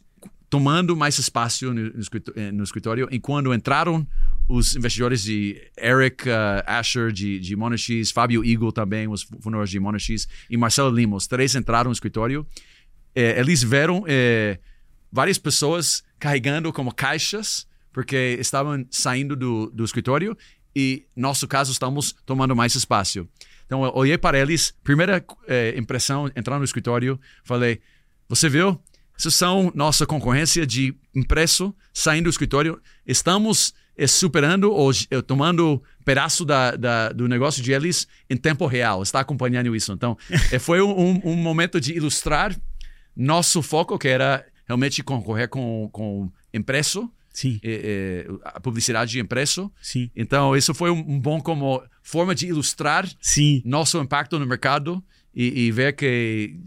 [0.49, 3.07] tomando mais espaço no, escritório, no escritório.
[3.11, 4.07] E quando entraram
[4.47, 9.79] os investidores de Eric uh, Asher, de, de Monax, Fábio Eagle também, os fundadores de
[9.79, 12.47] Monax, e Marcelo Lima, os três entraram no escritório
[13.17, 14.59] é, eles viram é,
[15.11, 20.37] várias pessoas carregando como caixas, porque estavam saindo do, do escritório
[20.75, 23.27] e, nosso caso, estamos tomando mais espaço.
[23.65, 27.81] Então, eu olhei para eles, primeira é, impressão, entrar no escritório, falei:
[28.29, 28.79] Você viu?
[29.17, 32.79] Isso são nossa concorrência de impresso saindo do escritório.
[33.05, 33.73] Estamos
[34.07, 39.21] superando ou é, tomando pedaço da, da, do negócio de eles em tempo real, está
[39.21, 39.91] acompanhando isso.
[39.91, 40.15] Então,
[40.51, 42.55] é, foi um, um momento de ilustrar
[43.15, 47.59] nosso foco, que era realmente concorrer com, com impresso, Sim.
[47.63, 49.71] é, é, a publicidade de impresso.
[49.81, 50.11] Sim.
[50.15, 53.61] Então, isso foi um, um, bom como forma de ilustrar Sim.
[53.65, 55.03] nosso impacto no mercado
[55.33, 56.59] e, e ver que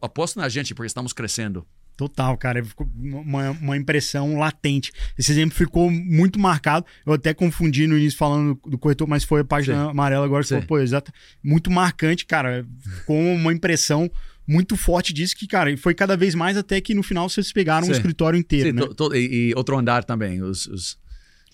[0.00, 1.66] aposto na gente porque estamos crescendo.
[1.96, 2.64] Total, cara.
[2.64, 4.92] Ficou uma, uma impressão latente.
[5.18, 6.86] Esse exemplo ficou muito marcado.
[7.04, 9.90] Eu até confundi no início falando do corretor, mas foi a página Sim.
[9.90, 10.42] amarela agora.
[10.42, 11.12] Você falou, pô, exato.
[11.42, 12.66] Muito marcante, cara.
[12.80, 14.10] Ficou uma impressão
[14.46, 17.84] muito forte disso que, cara, foi cada vez mais até que no final vocês pegaram
[17.84, 17.92] Sim.
[17.92, 18.82] um escritório inteiro, Sim, né?
[18.82, 20.42] To, to, e, e, outro andar também.
[20.42, 20.98] Os, os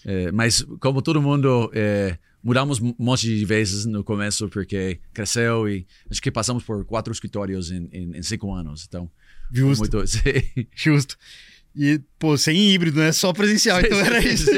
[0.04, 1.70] é, mas como todo mundo...
[1.74, 6.84] É, mudamos um monte de vezes no começo porque cresceu e acho que passamos por
[6.84, 8.84] quatro escritórios em, em, em cinco anos.
[8.88, 9.10] Então,
[9.50, 9.80] Justo.
[9.80, 10.04] Muito,
[10.74, 11.16] Justo.
[11.74, 13.12] E, pô, sem híbrido, né?
[13.12, 14.50] Só presencial, então era isso.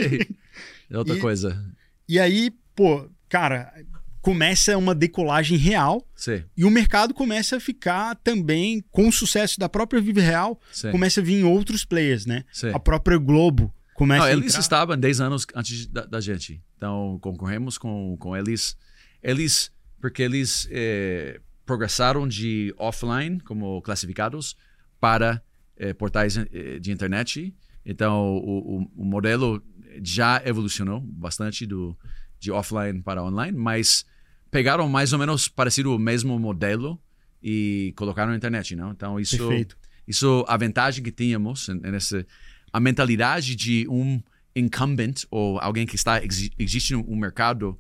[0.90, 1.64] É outra e, coisa.
[2.08, 3.72] E aí, pô, cara,
[4.20, 6.42] começa uma decolagem real Sim.
[6.56, 10.90] e o mercado começa a ficar também, com o sucesso da própria Vive Real, Sim.
[10.90, 12.44] começa a vir outros players, né?
[12.52, 12.70] Sim.
[12.70, 16.62] A própria Globo começa Não, Eles estavam 10 anos antes da, da, gente.
[16.76, 18.74] Então, concorremos com, com eles.
[19.22, 24.56] Eles, porque eles é, progressaram de offline, como classificados,
[24.98, 25.42] para
[25.76, 27.54] é, portais eh, de internet.
[27.84, 29.62] Então, o, o, o, modelo
[30.02, 31.96] já evolucionou bastante do,
[32.38, 34.06] de offline para online, mas
[34.50, 36.98] pegaram mais ou menos parecido o mesmo modelo
[37.42, 38.92] e colocaram na internet, não?
[38.92, 39.76] Então, isso, Perfeito.
[40.08, 42.26] isso a vantagem que tínhamos nessa
[42.72, 44.20] a mentalidade de um
[44.54, 46.20] incumbent ou alguém que está
[46.58, 47.78] existe no mercado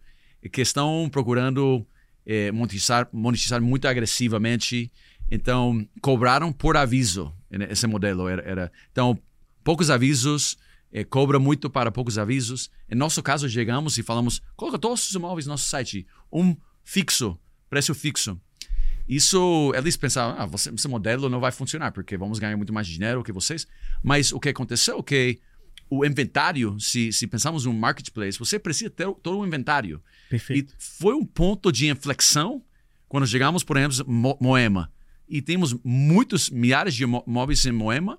[0.52, 1.86] que estão procurando
[2.24, 4.90] é, monetizar, monetizar muito agressivamente
[5.30, 8.28] então, cobraram por aviso esse modelo.
[8.28, 9.16] Era, era então,
[9.62, 10.58] poucos avisos,
[10.92, 12.70] eh, cobra muito para poucos avisos.
[12.90, 17.38] Em nosso caso, chegamos e falamos: coloca todos os imóveis no nosso site, um fixo,
[17.68, 18.40] preço fixo.
[19.10, 22.86] Isso, eles pensavam, ah, você, esse modelo não vai funcionar, porque vamos ganhar muito mais
[22.86, 23.66] dinheiro que vocês.
[24.02, 25.40] Mas o que aconteceu é que
[25.90, 30.00] o inventário, se, se pensarmos no marketplace, você precisa ter todo o inventário.
[30.28, 30.72] Perfeito.
[30.72, 32.62] E foi um ponto de inflexão
[33.08, 34.06] quando chegamos, por exemplo,
[34.40, 34.92] Moema
[35.30, 38.18] e temos muitos milhares de imóveis em Moema,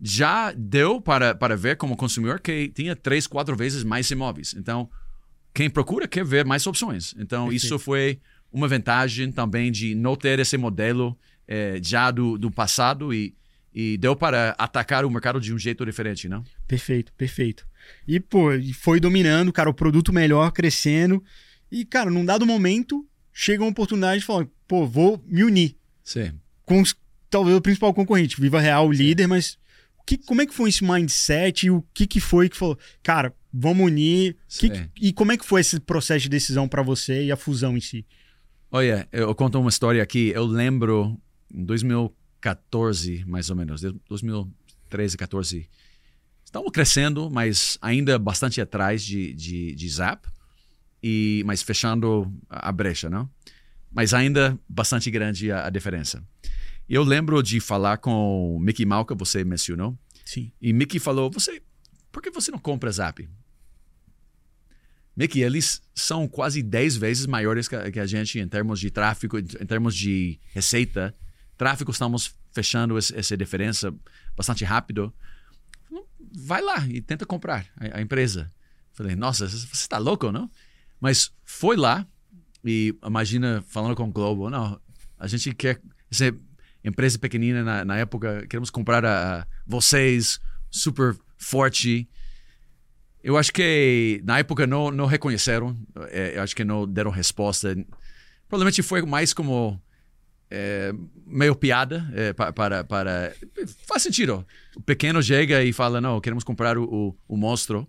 [0.00, 4.54] já deu para, para ver como consumidor que tinha três, quatro vezes mais imóveis.
[4.56, 4.88] Então,
[5.52, 7.12] quem procura quer ver mais opções.
[7.18, 7.64] Então, Perfeito.
[7.64, 8.20] isso foi
[8.52, 13.34] uma vantagem também de não ter esse modelo é, já do, do passado e,
[13.74, 16.44] e deu para atacar o mercado de um jeito diferente, não?
[16.66, 17.66] Perfeito, perfeito.
[18.06, 21.22] E, pô, foi dominando, cara, o produto melhor, crescendo.
[21.70, 25.76] E, cara, num dado momento, chega uma oportunidade de falar, pô, vou me unir.
[26.02, 26.32] Sim.
[26.64, 26.82] Com
[27.30, 29.58] talvez o principal concorrente, Viva Real, líder, mas
[30.08, 33.34] que, como é que foi esse mindset e o que, que foi que falou, cara,
[33.52, 34.36] vamos unir?
[34.48, 37.76] Que, e como é que foi esse processo de decisão para você e a fusão
[37.76, 38.06] em si?
[38.70, 40.30] Olha, eu conto uma história aqui.
[40.34, 41.18] Eu lembro
[41.52, 45.68] em 2014, mais ou menos, 2013, 14.
[46.44, 50.26] Estamos crescendo, mas ainda bastante atrás de, de, de Zap,
[51.02, 53.30] e, mas fechando a brecha, não?
[53.90, 56.22] mas ainda bastante grande a, a diferença.
[56.88, 59.98] Eu lembro de falar com o Mickey Malka, você mencionou.
[60.24, 60.50] Sim.
[60.60, 61.62] E Mickey falou: "Você,
[62.10, 63.28] por que você não compra Zap?"
[65.18, 69.66] Mickey, eles são quase 10 vezes maiores que a gente em termos de tráfego, em
[69.66, 71.12] termos de receita.
[71.56, 73.92] Tráfego, estamos fechando essa diferença
[74.36, 75.12] bastante rápido.
[76.36, 78.48] Vai lá e tenta comprar a empresa.
[78.92, 80.48] Falei, nossa, você está louco, não?
[81.00, 82.06] Mas foi lá,
[82.64, 84.80] e imagina falando com o Globo, não,
[85.18, 85.80] a gente quer
[86.12, 86.38] ser
[86.84, 90.38] empresa pequenina na, na época, queremos comprar a, a vocês,
[90.70, 92.08] super forte.
[93.22, 95.76] Eu acho que na época não, não reconheceram,
[96.10, 97.76] é, eu acho que não deram resposta.
[98.48, 99.80] Provavelmente foi mais como
[100.50, 100.92] é,
[101.26, 103.34] meio piada é, para, para.
[103.86, 104.46] Faz sentido.
[104.76, 107.88] O pequeno chega e fala: não, queremos comprar o, o, o monstro.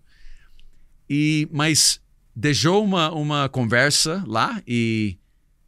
[1.08, 2.00] E, mas
[2.34, 5.18] deixou uma, uma conversa lá e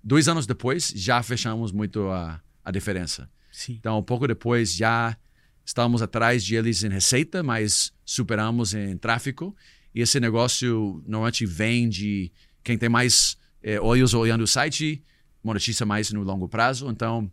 [0.03, 3.29] dois anos depois já fechamos muito a, a diferença.
[3.51, 3.77] Sim.
[3.79, 5.17] Então, pouco depois já
[5.65, 9.55] estávamos atrás de eles em receita, mas superamos em tráfego.
[9.95, 12.33] E esse negócio normalmente vem de
[12.65, 15.03] quem tem mais é, olhos olhando o site,
[15.43, 16.89] monetiza mais no longo prazo.
[16.91, 17.31] Então,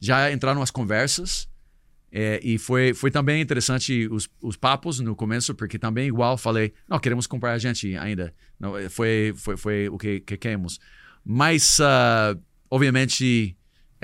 [0.00, 1.48] já entraram as conversas
[2.10, 6.72] é, e foi, foi também interessante os, os papos no começo, porque também igual falei,
[6.88, 8.32] não, queremos comprar a gente ainda.
[8.58, 10.78] Não, é, foi, foi, foi o que, que queremos.
[11.24, 12.40] Mas, uh,
[12.70, 13.56] obviamente,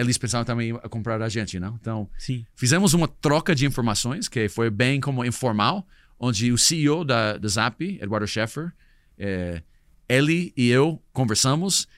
[0.03, 1.79] eles pensavam também a comprar a gente, não?
[1.81, 2.45] Então, Sim.
[2.55, 5.87] fizemos uma troca de informações, que foi bem como informal,
[6.19, 8.73] onde o CEO da, da Zap, Eduardo Scheffer,
[9.19, 9.63] é,
[10.09, 11.89] ele e eu conversamos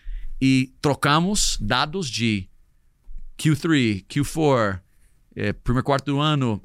[0.41, 2.49] e trocamos dados de
[3.39, 4.81] Q3, Q4,
[5.37, 6.63] é, primeiro quarto do ano,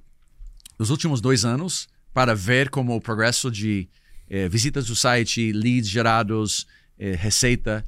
[0.77, 3.89] os últimos dois anos, para ver como o progresso de
[4.29, 6.67] é, visitas do site, leads gerados,
[6.97, 7.85] é, receita.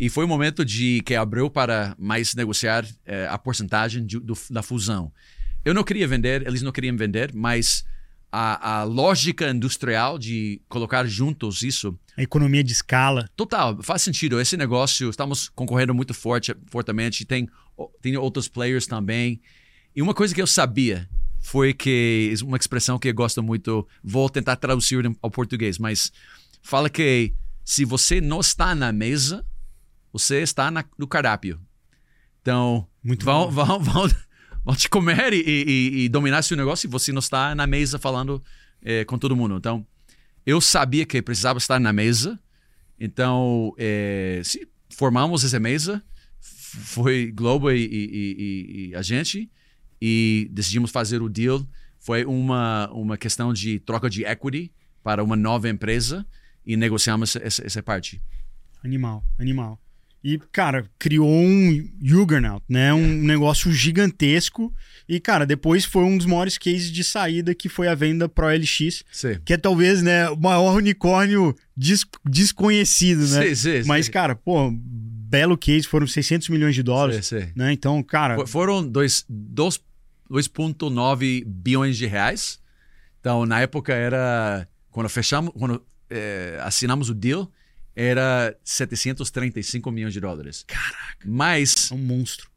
[0.00, 4.32] E foi um momento de que abriu para mais negociar é, a porcentagem de, do,
[4.48, 5.12] da fusão.
[5.62, 7.84] Eu não queria vender, eles não queriam vender, mas
[8.32, 11.94] a, a, lógica industrial de colocar juntos isso.
[12.16, 13.28] A economia de escala.
[13.36, 14.40] Total, faz sentido.
[14.40, 17.46] Esse negócio, estamos concorrendo muito forte, fortemente, tem,
[18.00, 19.38] tem outros players também.
[19.94, 21.06] E uma coisa que eu sabia
[21.42, 26.10] foi que, uma expressão que eu gosto muito, vou tentar traduzir ao português, mas
[26.62, 29.44] fala que se você não está na mesa,
[30.12, 31.60] você está na, no cardápio.
[32.42, 34.08] Então, muito vão, vão, vão,
[34.64, 37.98] vão te comer e, e, e, dominar seu negócio e você não está na mesa
[37.98, 38.42] falando
[38.82, 39.56] é, com todo mundo.
[39.56, 39.86] Então,
[40.44, 42.38] eu sabia que precisava estar na mesa.
[42.98, 46.02] Então, é, se formamos essa mesa,
[46.40, 49.50] foi Globo e, e, a gente,
[50.00, 51.66] e decidimos fazer o deal.
[51.98, 56.26] Foi uma, uma questão de troca de equity para uma nova empresa
[56.64, 58.22] e negociamos essa, essa parte.
[58.82, 59.80] Animal, animal.
[60.22, 62.92] E, cara, criou um Juggernaut, né?
[62.92, 64.70] Um negócio gigantesco.
[65.08, 68.48] E, cara, depois foi um dos maiores cases de saída que foi a venda pro
[68.48, 69.02] LX.
[69.10, 69.38] Sim.
[69.44, 73.46] Que é talvez, né, o maior unicórnio des desconhecido, né?
[73.48, 74.12] Sim, sim, Mas, sim.
[74.12, 77.26] cara, pô, belo case, foram 600 milhões de dólares.
[77.26, 77.48] Sim, sim.
[77.56, 77.72] Né?
[77.72, 78.46] Então, cara...
[78.46, 82.60] Foram 2,9 bilhões de reais.
[83.20, 84.68] Então, na época era...
[84.90, 85.50] Quando fechamos...
[85.56, 87.50] Quando é, assinamos o deal
[88.00, 90.64] era 735 milhões de dólares.
[90.66, 91.26] Caraca.
[91.26, 91.90] Mas.
[91.90, 92.48] É um monstro.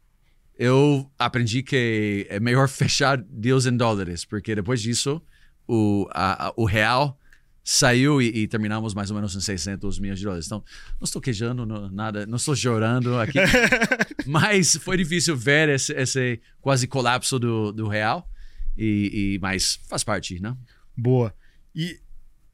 [0.58, 5.20] Eu aprendi que é melhor fechar deals em dólares, porque depois disso
[5.68, 7.18] o, a, a, o real
[7.62, 10.46] saiu e, e, terminamos mais ou menos em 600 milhões de dólares.
[10.46, 10.62] Então,
[10.98, 13.38] não estou quejando não, nada, não estou chorando aqui.
[14.26, 18.30] mas foi difícil ver esse, esse quase colapso do, do real.
[18.76, 20.56] E, e, mas faz parte, né?
[20.96, 21.34] Boa.
[21.74, 22.00] E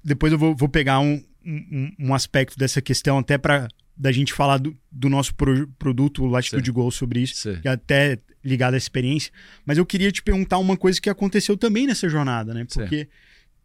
[0.02, 4.32] depois eu vou, vou pegar um, um, um aspecto dessa questão, até para da gente
[4.32, 7.60] falar do, do nosso pro, produto Latitude Gol sobre isso, Sim.
[7.62, 9.30] é até ligado à experiência.
[9.66, 12.64] Mas eu queria te perguntar uma coisa que aconteceu também nessa jornada, né?
[12.64, 13.06] Porque Sim.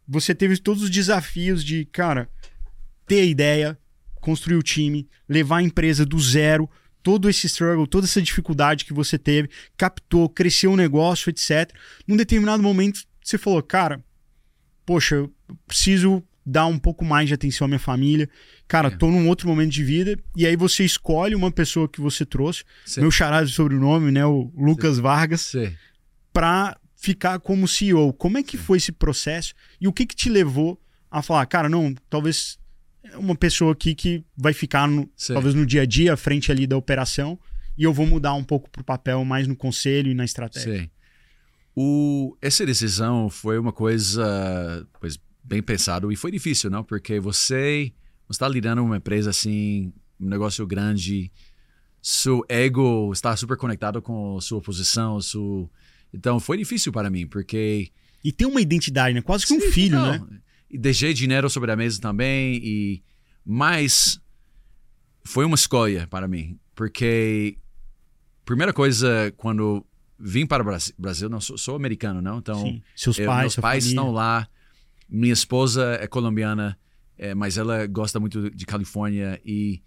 [0.06, 2.30] você teve todos os desafios de, cara,
[3.08, 3.80] ter a ideia,
[4.16, 6.70] construir o time, levar a empresa do zero,
[7.02, 11.72] todo esse struggle, toda essa dificuldade que você teve, captou, cresceu o negócio, etc.
[12.06, 14.04] Num determinado momento, você falou, cara,
[14.86, 15.34] poxa, eu
[15.66, 18.30] preciso dar um pouco mais de atenção à minha família.
[18.68, 18.92] Cara, é.
[18.92, 20.18] tô num outro momento de vida.
[20.36, 23.02] E aí você escolhe uma pessoa que você trouxe, Sim.
[23.02, 24.26] meu charado de sobrenome, né?
[24.26, 25.02] O Lucas Sim.
[25.02, 25.74] Vargas, Sim.
[26.32, 28.14] pra ficar como CEO.
[28.14, 29.54] Como é que foi esse processo?
[29.82, 30.80] E o que que te levou
[31.10, 32.60] a falar, cara, não, talvez
[33.18, 36.68] uma pessoa aqui que vai ficar no, talvez no dia a dia, à frente ali
[36.68, 37.40] da operação,
[37.78, 40.82] e eu vou mudar um pouco pro papel mais no conselho e na estratégia.
[40.82, 40.90] Sim.
[41.76, 46.84] O, essa decisão foi uma coisa pois, bem pensado e foi difícil, não?
[46.84, 47.94] Porque você
[48.30, 51.32] está lidando com uma empresa assim, um negócio grande,
[52.02, 55.70] seu ego está super conectado com sua posição, sua...
[56.14, 57.92] então foi difícil para mim, porque
[58.24, 59.22] e tem uma identidade, né?
[59.22, 60.12] Quase que um Sim, filho, não.
[60.12, 60.40] né?
[60.70, 63.04] E deixei dinheiro sobre a mesa também e
[63.46, 64.20] mas
[65.24, 67.58] foi uma escolha para mim, porque
[68.44, 69.86] primeira coisa quando
[70.18, 72.40] vim para o Brasil, não sou, sou americano, não?
[72.40, 72.82] Então, Sim.
[72.96, 74.02] seus eu, pais, meus pais família.
[74.02, 74.48] estão lá
[75.08, 76.78] minha esposa é colombiana,
[77.18, 79.82] é, mas ela gosta muito de Califórnia e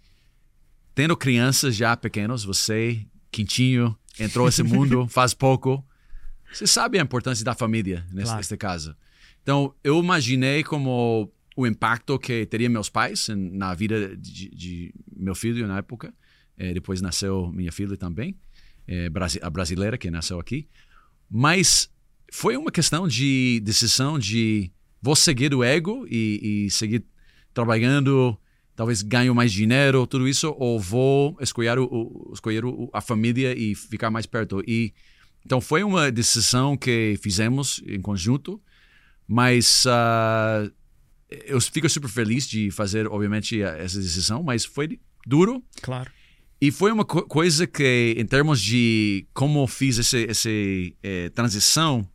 [0.95, 5.85] tendo crianças já pequenos, você, Quintinho, entrou nesse mundo faz pouco,
[6.51, 8.37] você sabe a importância da família nesse, claro.
[8.37, 8.95] nesse caso.
[9.41, 15.35] Então, eu imaginei como o impacto que teria meus pais na vida de, de meu
[15.35, 16.13] filho na época.
[16.57, 18.35] É, depois nasceu minha filha também,
[18.87, 19.09] é,
[19.41, 20.67] a brasileira que nasceu aqui.
[21.29, 21.89] Mas
[22.31, 27.03] foi uma questão de decisão de vou seguir o ego e, e seguir
[27.53, 28.37] trabalhando,
[28.75, 33.57] talvez ganho mais dinheiro, tudo isso, ou vou escolher, o, o, escolher o, a família
[33.57, 34.61] e ficar mais perto.
[34.67, 34.93] E
[35.45, 38.61] então foi uma decisão que fizemos em conjunto,
[39.27, 40.71] mas uh,
[41.45, 45.63] eu fico super feliz de fazer, obviamente, essa decisão, mas foi duro.
[45.81, 46.11] Claro.
[46.61, 52.05] E foi uma co coisa que, em termos de como fiz essa, essa eh, transição,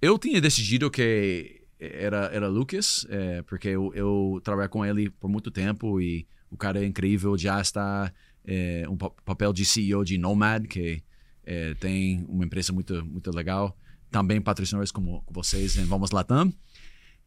[0.00, 5.28] eu tinha decidido que era, era Lucas, é, porque eu, eu trabalhei com ele por
[5.28, 8.12] muito tempo e o cara é incrível, já está
[8.44, 11.02] é, um papel de CEO de Nomad, que
[11.44, 13.76] é, tem uma empresa muito, muito legal,
[14.10, 16.52] também patrocinadores como vocês em Vamos Latam.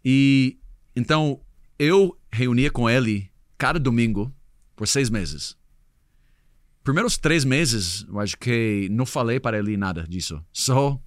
[0.03, 0.57] E
[0.95, 1.41] então
[1.77, 4.33] eu reunia com ele cada domingo
[4.75, 5.57] por seis meses.
[6.83, 10.43] Primeiros três meses, eu acho que não falei para ele nada disso.
[10.53, 11.01] Só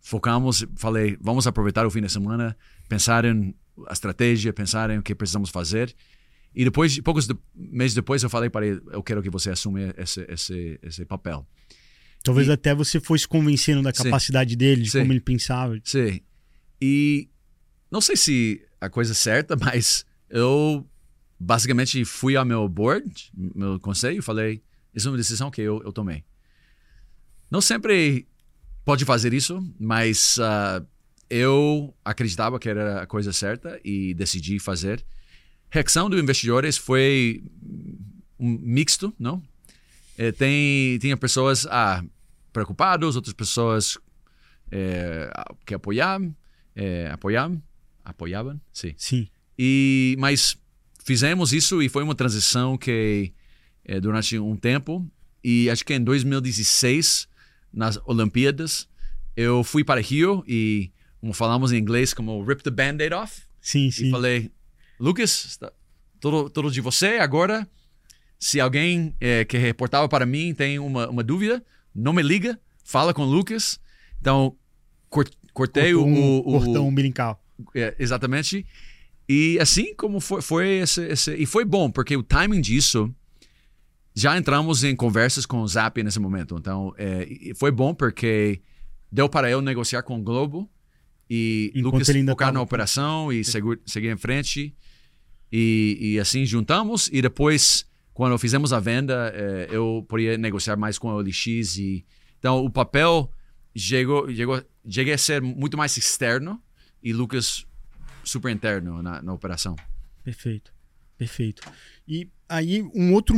[0.00, 2.56] focamos, falei, vamos aproveitar o fim de semana,
[2.88, 3.54] pensar em
[3.86, 5.94] a estratégia, pensar em o que precisamos fazer.
[6.54, 9.80] E depois, poucos de, meses depois, eu falei para ele, eu quero que você assuma
[9.96, 11.46] esse, esse, esse papel.
[12.24, 14.04] Talvez E- até você fosse convencendo da Sim.
[14.04, 15.00] capacidade dele, de Sim.
[15.00, 15.78] como ele pensava.
[15.84, 16.20] Sim.
[16.80, 17.28] E
[17.90, 20.84] não sei se a coisa é certa, mas eu
[21.38, 24.62] basicamente fui ao meu board, meu conselho, e falei:
[24.94, 26.24] Isso é uma decisão que eu, eu tomei.
[27.50, 28.26] Não sempre
[28.84, 30.84] pode fazer isso, mas ah,
[31.30, 35.04] eu acreditava que era a coisa certa e decidi fazer.
[35.70, 37.42] Reação dos investidores foi
[38.38, 39.42] um mixto, não?
[40.16, 42.02] Eh, tem tinha pessoas ah,
[42.52, 43.98] preocupadas, outras pessoas
[44.70, 45.30] eh,
[45.66, 46.34] que apoiavam,
[46.74, 47.62] eh, apoiavam,
[48.04, 48.94] apoiavam, sim.
[48.96, 49.28] Sim.
[49.58, 50.56] E mas
[51.04, 53.32] fizemos isso e foi uma transição que
[53.84, 55.10] eh, durante um tempo
[55.42, 57.28] e acho que em 2016
[57.72, 58.88] nas Olimpíadas
[59.36, 63.88] eu fui para Rio e como falamos em inglês como rip the band-aid off Sim,
[63.88, 64.10] e sim.
[64.10, 64.50] falei
[65.00, 65.72] Lucas está,
[66.20, 67.68] tudo tudo de você agora
[68.38, 71.64] se alguém eh, que reportava para mim tem uma, uma dúvida
[71.94, 73.80] não me liga fala com o Lucas
[74.20, 74.56] então
[75.08, 77.42] cor- cortei Cortou o, um o, cordão umbilical.
[77.74, 78.64] é, exatamente.
[79.28, 83.12] E assim como foi, foi esse, esse- E foi bom, porque o timing disso.
[84.14, 86.56] Já entramos em conversas com o Zap nesse momento.
[86.58, 88.60] Então, é, e foi bom porque
[89.12, 90.68] deu para eu negociar com o Globo
[91.30, 94.74] e Enquanto Lucas ele ainda focar tava- na operação e seguir, seguir em frente.
[95.52, 97.08] E, e assim juntamos.
[97.12, 101.76] E depois, quando fizemos a venda, é, eu podia negociar mais com a OLX.
[101.78, 102.04] E,
[102.38, 103.30] então, o papel
[103.76, 106.62] chegou, chegou, cheguei a ser muito mais externo
[107.02, 107.64] e Lucas
[108.24, 109.74] super interno na, na operação.
[110.22, 110.72] Perfeito.
[111.16, 111.62] Perfeito.
[112.06, 113.34] E aí, um outro.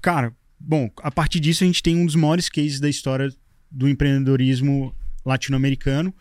[0.00, 3.28] Cara, bom, a partir disso a gente tem um dos maiores cases da história
[3.70, 6.14] do empreendedorismo latino-americano.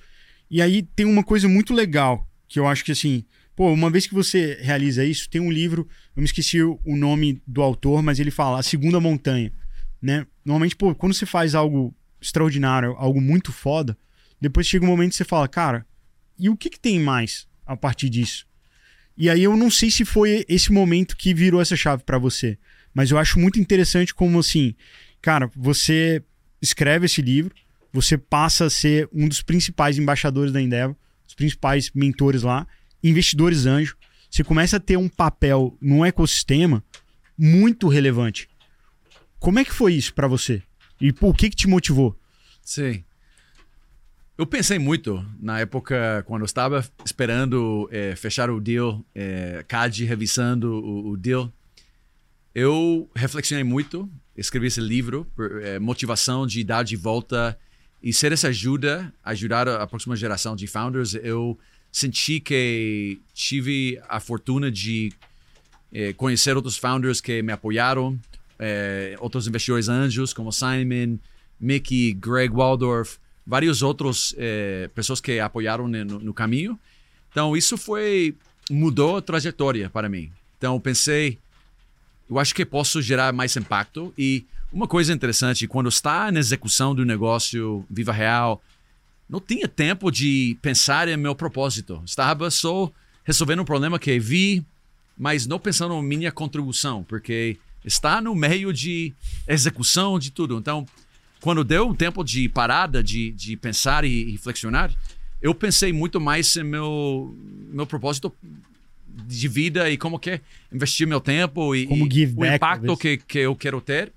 [0.49, 3.23] E aí tem uma coisa muito legal, que eu acho que assim,
[3.55, 7.41] pô, uma vez que você realiza isso, tem um livro, eu me esqueci o nome
[7.45, 9.51] do autor, mas ele fala A Segunda Montanha,
[10.01, 10.25] né?
[10.43, 13.97] Normalmente, pô, quando você faz algo extraordinário, algo muito foda,
[14.41, 15.85] depois chega um momento que você fala, cara,
[16.37, 18.47] e o que, que tem mais a partir disso?
[19.15, 22.57] E aí eu não sei se foi esse momento que virou essa chave pra você,
[22.93, 24.73] mas eu acho muito interessante como assim,
[25.21, 26.23] cara, você
[26.61, 27.53] escreve esse livro,
[27.91, 30.95] você passa a ser um dos principais embaixadores da Endeavor,
[31.27, 32.67] os principais mentores lá,
[33.03, 33.95] investidores anjo,
[34.29, 36.83] você começa a ter um papel num ecossistema
[37.37, 38.49] muito relevante.
[39.39, 40.61] Como é que foi isso pra você?
[40.99, 42.15] E por que que te motivou?
[42.61, 43.03] Sim.
[44.37, 50.05] Eu pensei muito na época quando eu estava esperando eh, fechar o deal, eh, CAD
[50.05, 51.51] revisando o, o deal.
[52.53, 57.57] Eu reflexionei muito, escrevi esse livro, por, eh, motivação de dar de volta
[58.01, 61.15] e ser essa ajuda, ajudar a, próxima geração de founders.
[61.15, 61.57] Eu
[61.91, 65.11] senti que tive a fortuna de
[65.91, 68.17] eh, conhecer outros founders que me apoiaram,
[68.57, 71.17] eh, outros investidores anjos como Simon,
[71.59, 76.79] Mickey, Greg Waldorf, vários outros eh, pessoas que apoiaram ne- no, no caminho.
[77.31, 78.35] Então isso foi
[78.69, 80.31] mudou a trajetória para mim.
[80.57, 81.37] Então pensei,
[82.29, 86.93] eu acho que posso gerar mais impacto e uma coisa interessante, quando está na execução
[86.93, 88.61] do negócio Viva Real,
[89.30, 92.01] não tinha tempo de pensar em meu propósito.
[92.05, 92.91] Estava só
[93.24, 94.65] resolvendo um problema que vi,
[95.17, 99.13] mas não pensando em minha contribuição, porque está no meio de
[99.47, 100.57] execução de tudo.
[100.57, 100.86] Então,
[101.41, 104.91] quando deu um tempo de parada, de, de pensar e reflexionar,
[105.41, 107.36] eu pensei muito mais em meu,
[107.72, 108.34] meu propósito
[109.28, 110.41] de vida e como que é
[110.72, 114.11] investir meu tempo e, e o impacto que, que eu quero ter.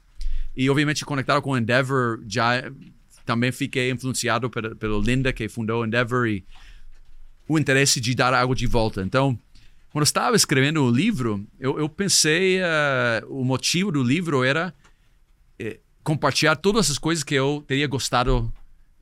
[0.57, 2.70] E, obviamente, conectado com Endeavor, já
[3.24, 6.44] também fiquei influenciado pelo, pelo Linda, que fundou Endeavor, e
[7.48, 9.03] o interesse de dar algo de volta.
[9.03, 9.38] Então,
[9.90, 14.74] quando eu estava escrevendo o livro, eu, eu pensei, eh, o motivo do livro era
[15.59, 18.53] eh, compartilhar todas essas coisas que eu teria gostado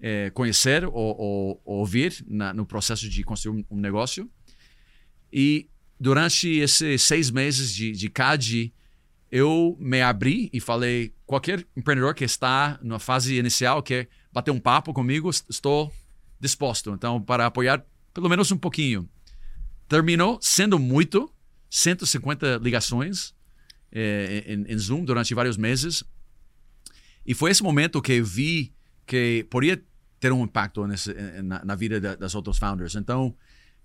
[0.01, 4.28] eh, conhecer ou, ou- ou ouvir na- no processo de construir um negócio.
[5.32, 8.72] E durante esses seis meses de, de CAD,
[9.30, 14.58] eu me abri e falei: qualquer empreendedor que está na fase inicial, quer bater um
[14.58, 15.92] papo comigo, est- estou
[16.40, 16.90] disposto.
[16.90, 19.08] Então, para apoiar pelo menos um pouquinho.
[19.88, 21.30] Terminou sendo muito
[21.70, 23.32] 150 ligações
[23.92, 26.02] eh, em, em Zoom durante vários meses.
[27.24, 28.72] E foi esse momento que eu vi
[29.06, 29.80] que poderia
[30.18, 32.96] ter um impacto nesse, na, na vida da- das outras founders.
[32.96, 33.34] Então,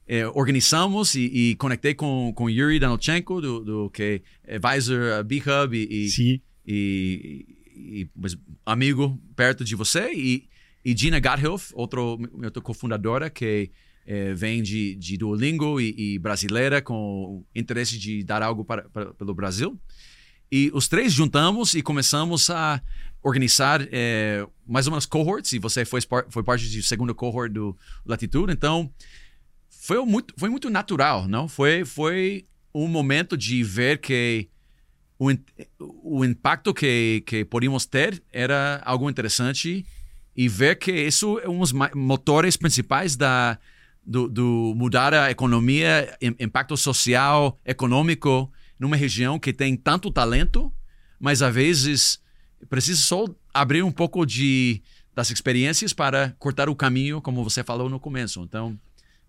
[0.08, 5.76] é, organizamos e, e, conectei com, com Yuri Danochenko, do, do que é advisor B-Hub
[5.78, 6.42] e, Sim.
[6.66, 7.46] E,
[7.76, 8.10] e,
[8.66, 10.12] amigo perto de você.
[10.14, 10.48] E,
[10.84, 13.72] e Gina Gathoff, outro, outra cofundadora que
[14.06, 19.14] é, vem de, de Duolingo e, e, brasileira com interesse de dar algo para, para,
[19.14, 19.80] pelo Brasil.
[20.52, 22.82] E os três juntamos e começamos a
[23.24, 25.54] organizar é, mais ou menos cohorts.
[25.54, 28.54] E você foi, foi parte do segundo cohort do Latitude.
[28.54, 28.92] Então,
[29.70, 31.48] foi muito, foi muito natural, não?
[31.48, 34.50] Foi, foi um momento de ver que
[35.18, 35.32] o,
[35.80, 39.86] o impacto que, que podíamos ter era algo interessante
[40.36, 43.58] e ver que isso é um dos motores principais da
[44.06, 50.72] do, do, mudar a economia, impacto social, econômico numa região que tem tanto talento,
[51.20, 52.22] mas às vezes
[52.70, 54.84] precisa só abrir um pouco de
[55.16, 58.42] das experiências para cortar o caminho, como você falou no começo.
[58.42, 58.78] Então,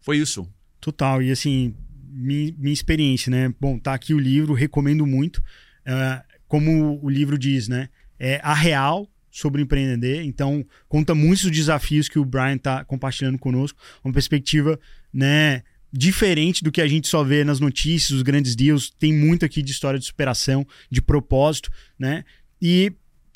[0.01, 0.47] foi isso.
[0.81, 1.23] Total.
[1.23, 1.73] E assim,
[2.11, 3.55] minha, minha experiência, né?
[3.61, 5.41] Bom, tá aqui o livro, recomendo muito.
[5.87, 7.89] Uh, como o livro diz, né?
[8.19, 10.23] É a real sobre empreender.
[10.23, 14.81] Então, conta muitos desafios que o Brian está compartilhando conosco, uma perspectiva,
[15.13, 15.63] né,
[15.93, 18.91] diferente do que a gente só vê nas notícias, os grandes deals.
[18.99, 22.25] Tem muito aqui de história de superação, de propósito, né?
[22.61, 22.93] E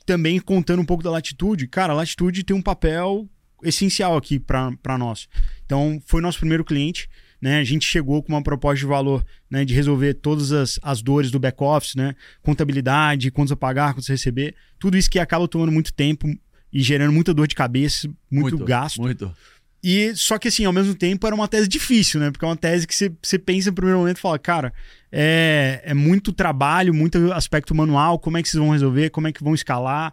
[0.07, 1.68] também contando um pouco da Latitude.
[1.68, 3.28] Cara, a Latitude tem um papel
[3.62, 5.28] essencial aqui para nós.
[5.66, 7.09] Então, foi nosso primeiro cliente.
[7.41, 11.01] Né, a gente chegou com uma proposta de valor né, de resolver todas as, as
[11.01, 15.49] dores do back-office, né, contabilidade, quantos a pagar, quantos a receber, tudo isso que acaba
[15.49, 16.28] tomando muito tempo
[16.70, 19.01] e gerando muita dor de cabeça, muito, muito gasto.
[19.01, 19.34] Muito.
[19.82, 22.30] E só que assim, ao mesmo tempo era uma tese difícil, né?
[22.30, 24.72] Porque é uma tese que você, você pensa no primeiro momento e fala, cara,
[25.11, 29.32] é, é muito trabalho, muito aspecto manual, como é que vocês vão resolver, como é
[29.32, 30.12] que vão escalar.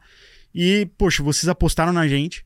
[0.55, 2.45] E, poxa, vocês apostaram na gente,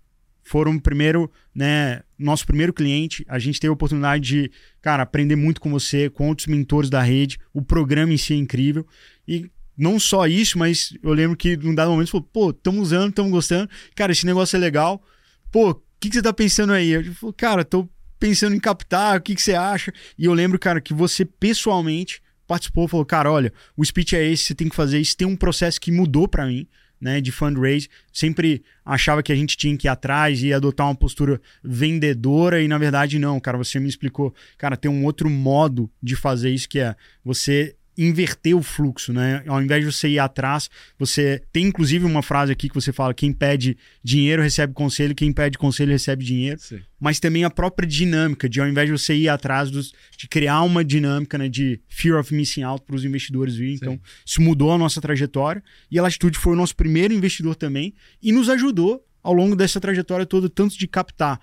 [0.51, 3.23] foram primeiro, né, nosso primeiro cliente.
[3.29, 7.01] A gente teve a oportunidade de, cara, aprender muito com você, com outros mentores da
[7.01, 7.39] rede.
[7.53, 8.85] O programa em si é incrível.
[9.25, 12.81] E não só isso, mas eu lembro que num dado momento você falou, pô, estamos
[12.81, 13.69] usando, estamos gostando.
[13.95, 15.01] Cara, esse negócio é legal.
[15.49, 16.89] Pô, o que, que você tá pensando aí?
[16.89, 17.87] Eu falei, cara, tô
[18.19, 19.93] pensando em captar, o que, que você acha?
[20.17, 24.43] E eu lembro, cara, que você pessoalmente participou, falou, cara, olha, o speech é esse,
[24.43, 25.15] você tem que fazer isso.
[25.15, 26.67] Tem um processo que mudou para mim
[27.01, 30.95] né, de fundraise, sempre achava que a gente tinha que ir atrás e adotar uma
[30.95, 35.89] postura vendedora e na verdade não, cara, você me explicou, cara, tem um outro modo
[36.01, 36.95] de fazer isso que é
[37.25, 39.43] você inverter o fluxo, né?
[39.47, 43.13] Ao invés de você ir atrás, você tem inclusive uma frase aqui que você fala:
[43.13, 46.59] quem pede dinheiro recebe conselho, quem pede conselho recebe dinheiro.
[46.59, 46.79] Sim.
[46.99, 50.61] Mas também a própria dinâmica de ao invés de você ir atrás dos, de criar
[50.61, 53.75] uma dinâmica né, de fear of missing out para os investidores virem.
[53.75, 57.93] Então, isso mudou a nossa trajetória e a Latitude foi o nosso primeiro investidor também
[58.21, 61.39] e nos ajudou ao longo dessa trajetória toda, tanto de captar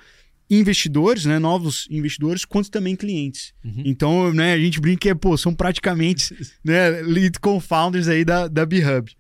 [0.51, 3.53] investidores, né, novos investidores, quanto também clientes.
[3.65, 3.83] Uhum.
[3.85, 6.35] Então, né, a gente brinca que pô, são praticamente
[6.65, 9.15] né, lead co-founders aí da, da B-Hub.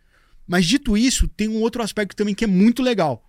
[0.46, 3.22] Mas dito isso, tem um outro aspecto também que é muito legal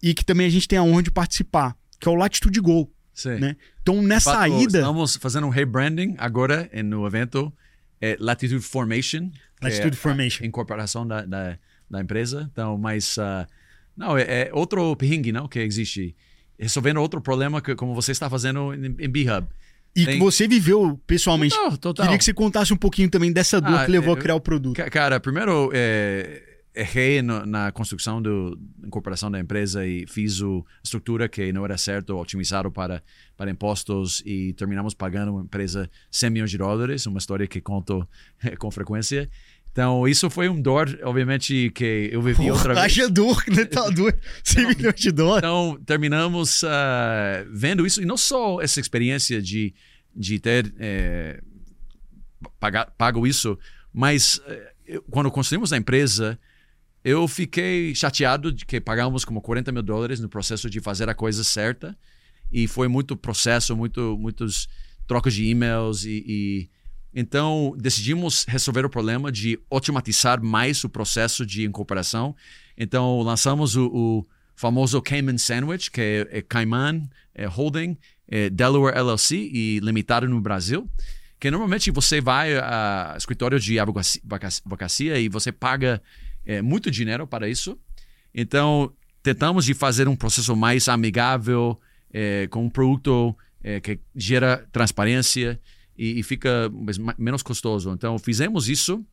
[0.00, 2.90] e que também a gente tem a honra de participar, que é o Latitude Go.
[3.12, 3.36] Sim.
[3.36, 3.56] Né?
[3.82, 4.78] Então, nessa Fato, ida...
[4.78, 7.52] Estamos fazendo um rebranding agora no evento
[8.00, 9.30] é Latitude Formation.
[9.62, 10.44] Latitude é Formation.
[10.44, 11.58] A incorporação da, da,
[11.90, 12.48] da, empresa.
[12.52, 13.16] Então, mas...
[13.16, 13.46] Uh,
[13.96, 16.14] não, é, é outro perrengue, não, que existe
[16.64, 19.46] resolvendo outro problema que, como você está fazendo em, em B-Hub.
[19.96, 20.14] E Tem...
[20.14, 21.54] que você viveu pessoalmente.
[21.54, 22.06] Total, total.
[22.06, 24.34] Queria que você contasse um pouquinho também dessa dor ah, que levou é, a criar
[24.34, 24.82] o produto.
[24.90, 26.42] Cara, primeiro, é,
[26.74, 28.30] errei no, na construção da
[28.84, 33.02] incorporação da empresa e fiz a estrutura que não era certo, otimizado para,
[33.36, 38.06] para impostos e terminamos pagando uma empresa 100 milhões de dólares, uma história que conto
[38.58, 39.30] com frequência.
[39.74, 42.84] Então, isso foi um dor, obviamente, que eu vivi Porra, outra vez.
[42.84, 43.64] Haja dor, né?
[43.64, 45.38] Tá dor, 100 milhões de dólares.
[45.38, 46.68] Então, terminamos uh,
[47.50, 49.74] vendo isso, e não só essa experiência de,
[50.14, 51.42] de ter é,
[52.60, 53.58] pagar, pago isso,
[53.92, 54.40] mas
[54.88, 56.38] uh, quando construímos a empresa,
[57.02, 61.14] eu fiquei chateado de que pagamos como 40 mil dólares no processo de fazer a
[61.14, 61.98] coisa certa,
[62.52, 64.68] e foi muito processo, muito, muitos
[65.04, 66.70] trocas de e-mails e, e
[67.14, 72.34] então, decidimos resolver o problema de otimizar mais o processo de incorporação.
[72.76, 77.96] Então, lançamos o, o famoso Cayman Sandwich, que é, é Cayman é Holding,
[78.28, 80.90] é Delaware LLC e limitado no Brasil.
[81.38, 86.02] Que normalmente você vai a escritório de advocacia e você paga
[86.44, 87.78] é, muito dinheiro para isso.
[88.34, 88.92] Então,
[89.22, 91.78] tentamos de fazer um processo mais amigável,
[92.12, 95.60] é, com um produto é, que gera transparência
[95.96, 96.70] e, e fica
[97.18, 97.90] menos custoso.
[97.92, 99.04] Então, fizemos isso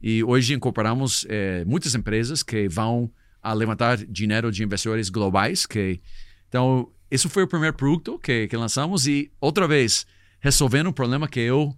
[0.00, 3.10] e hoje incorporamos é, muitas empresas que vão
[3.42, 5.66] a levantar dinheiro de investidores globais.
[5.66, 6.00] Que,
[6.48, 10.06] então, esse foi o primeiro produto que, que lançamos e, outra vez,
[10.40, 11.74] resolvendo um problema que eu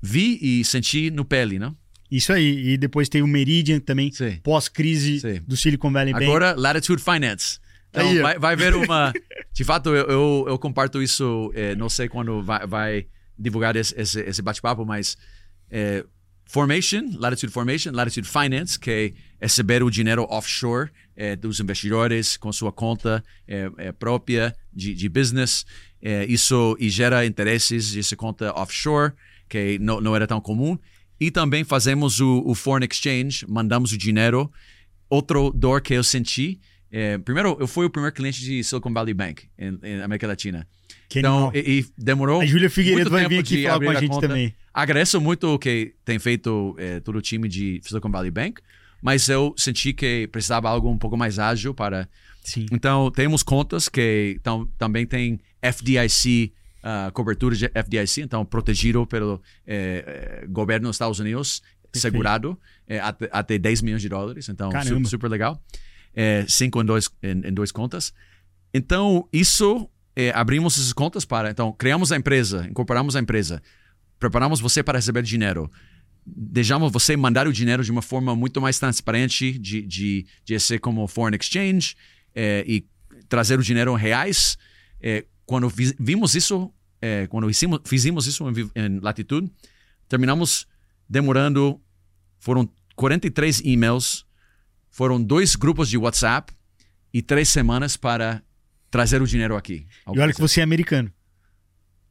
[0.00, 1.72] vi e senti no pele, né?
[2.10, 2.70] Isso aí.
[2.70, 4.10] E depois tem o Meridian também,
[4.42, 6.24] pós-crise do Silicon Valley Bank.
[6.24, 7.58] Agora, Latitude Finance.
[7.90, 9.12] Então, Aí, vai, vai ver uma.
[9.52, 11.50] De fato, eu, eu, eu comparto isso.
[11.54, 13.06] eh, não sei quando vai, vai
[13.38, 15.16] divulgar esse, esse, esse bate-papo, mas.
[15.70, 16.04] eh,
[16.48, 22.52] formation, Latitude Formation, Latitude Finance, que é receber o dinheiro offshore eh, dos investidores com
[22.52, 25.66] sua conta eh, eh, própria de, de business.
[26.00, 29.12] Eh, isso e gera interesses dessa conta offshore,
[29.48, 30.78] que não, não era tão comum.
[31.18, 34.50] E também fazemos o, o foreign exchange, mandamos o dinheiro
[35.08, 36.60] outro dor que eu senti.
[36.92, 40.66] é, primeiro, eu fui o primeiro cliente de Silicon Valley Bank em América Latina.
[41.08, 42.40] Que então, e, e demorou.
[42.40, 44.28] A Júlia Figueiredo muito vai vir aqui falar com a gente conta.
[44.28, 44.54] também.
[44.74, 48.60] Agradeço muito o que tem feito é, todo o time de Silicon Valley Bank,
[49.00, 52.08] mas eu senti que precisava algo um pouco mais ágil para.
[52.42, 52.66] Sim.
[52.70, 56.52] Então, temos contas que tam, também tem FDIC,
[56.88, 61.60] ah, cobertura de FDIC, então protegido pelo eh, eh, governo dos Estados Unidos,
[61.92, 65.60] segurado eh, até, até 10 milhões de dólares, então super, super legal.
[66.14, 68.14] Eh, cinco em dois, em, em dois contas.
[68.72, 71.50] Então, isso, eh, abrimos essas contas para.
[71.50, 73.62] Então, criamos a empresa, incorporamos a empresa,
[74.18, 75.70] preparamos você para receber dinheiro.
[76.24, 80.80] Deixamos você mandar o dinheiro de uma forma muito mais transparente, de, de, de ser
[80.80, 81.94] como foreign exchange
[82.34, 82.84] eh, e
[83.28, 84.58] trazer o dinheiro em reais.
[85.00, 86.72] Eh, quando vi- vimos isso,
[87.28, 87.46] quando
[87.84, 89.48] fizemos isso em, em Latitude,
[90.08, 90.66] terminamos
[91.08, 91.80] demorando.
[92.40, 94.26] Foram 43 e-mails,
[94.90, 96.52] foram dois grupos de WhatsApp
[97.12, 98.42] e três semanas para
[98.90, 99.86] trazer o dinheiro aqui.
[100.14, 101.12] E olha que você é americano.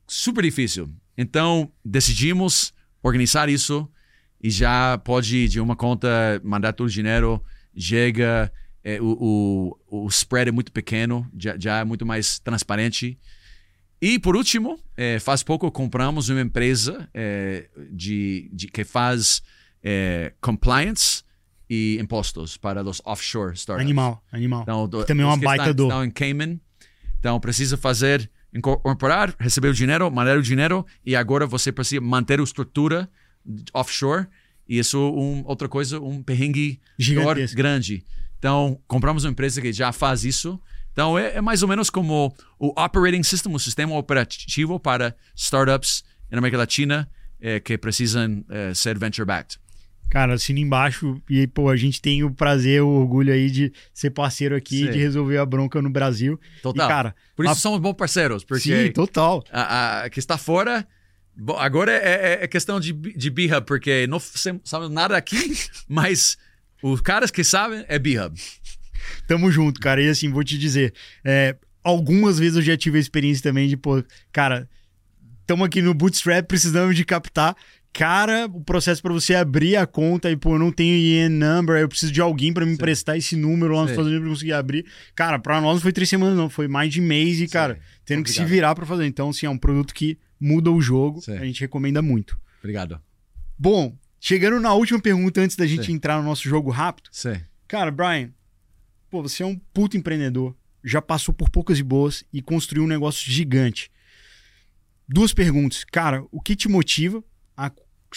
[0.07, 0.89] Super difícil.
[1.17, 3.89] Então, decidimos organizar isso
[4.41, 6.07] e já pode, de uma conta,
[6.43, 7.43] mandar todo o dinheiro.
[7.77, 8.51] Chega,
[8.83, 13.17] é, o, o, o spread é muito pequeno, já, já é muito mais transparente.
[14.01, 19.41] E, por último, é, faz pouco compramos uma empresa é, de, de, que faz
[19.81, 21.23] é, compliance
[21.69, 23.83] e impostos para os offshore startups.
[23.85, 24.61] Animal, animal.
[24.61, 25.87] Então, do- também é uma baita estão, dor.
[25.87, 26.59] estão em Cayman.
[27.19, 32.39] Então, precisa fazer, incorporar, receber o dinheiro, mandar o dinheiro e agora você precisa manter
[32.39, 33.09] a estrutura
[33.73, 34.27] offshore.
[34.67, 37.55] E isso um, outra coisa, um perrengue Gigantesco.
[37.55, 38.03] grande.
[38.39, 40.59] Então, compramos uma empresa que já faz isso.
[40.91, 46.03] Então, é, é mais ou menos como o operating system, o sistema operativo para startups
[46.31, 47.09] na América Latina
[47.39, 49.59] eh, que precisam eh, ser venture-backed.
[50.15, 54.11] Cara, assina embaixo e, pô, a gente tem o prazer, o orgulho aí de ser
[54.11, 54.91] parceiro aqui, Sim.
[54.91, 56.39] de resolver a bronca no Brasil.
[56.61, 56.85] Total.
[56.85, 59.43] E, cara, Por isso a- somos bons parceiros, porque sim, total.
[59.51, 60.87] a, a que está fora.
[61.35, 64.17] Bom, agora é, é- é questão de, de B-Hub, porque não
[64.63, 65.35] sabemos nada aqui,
[65.85, 66.37] mas
[66.81, 68.39] os caras que sabem é B-Hub.
[69.27, 70.01] Tamo junto, cara.
[70.01, 70.93] E assim, vou te dizer,
[71.25, 74.01] é, algumas vezes eu já tive a experiência também de, pô,
[74.31, 74.69] cara,
[75.45, 77.53] tamo aqui no Bootstrap, precisamos de captar.
[77.97, 81.77] Cara, o processo pra você abrir a conta e, pô, eu não tenho IN number,
[81.77, 83.93] eu preciso de alguém pra me emprestar esse número lá nos Sim.
[83.93, 84.85] Estados Unidos pra conseguir abrir.
[85.15, 88.21] Cara, pra nós não foi três semanas, não, foi mais de mês e, cara, tendo
[88.21, 88.53] que se Obrigado.
[88.53, 89.05] virar pra fazer.
[89.05, 91.37] Então, assim, é um produto que muda o jogo, Sim.
[91.37, 92.37] a gente recomenda muito.
[92.59, 92.99] Obrigado.
[93.57, 95.93] Bom, chegando na última pergunta antes da gente Sim.
[95.93, 97.07] entrar no nosso jogo rápido.
[97.13, 97.39] Sim.
[97.65, 98.29] Cara, Brian,
[99.09, 102.87] pô, você é um puto empreendedor, já passou por poucas e boas e construiu um
[102.87, 103.89] negócio gigante.
[105.07, 105.85] Duas perguntas.
[105.85, 107.23] Cara, o que te motiva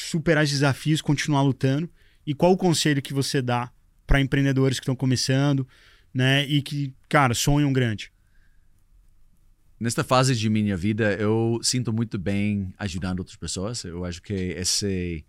[0.00, 1.88] superar os desafios, continuar lutando?
[2.26, 3.70] E qual o conselho que você dá
[4.06, 5.66] para empreendedores que estão começando,
[6.12, 6.46] né?
[6.46, 8.10] E que, cara, sonham grande?
[9.80, 13.84] Nesta fase de minha vida, eu sinto muito bem ajudando outras pessoas.
[13.84, 15.24] Eu acho que esse.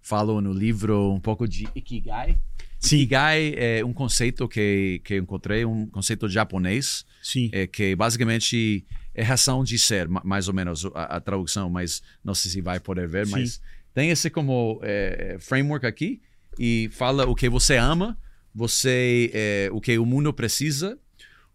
[0.00, 2.38] Falo no livro um pouco de Ikigai.
[2.78, 7.06] Sim, Ikigai é um conceito que, que encontrei, um conceito japonês.
[7.22, 7.48] sim.
[7.52, 8.84] é que basicamente
[9.14, 12.60] é razão de ser, ma- mais ou menos a, a tradução, mas não sei se
[12.60, 13.32] vai poder ver, Sim.
[13.32, 13.60] mas
[13.94, 16.20] tem esse como é, framework aqui
[16.58, 18.18] e fala o que você ama,
[18.52, 20.98] você é, o que o mundo precisa,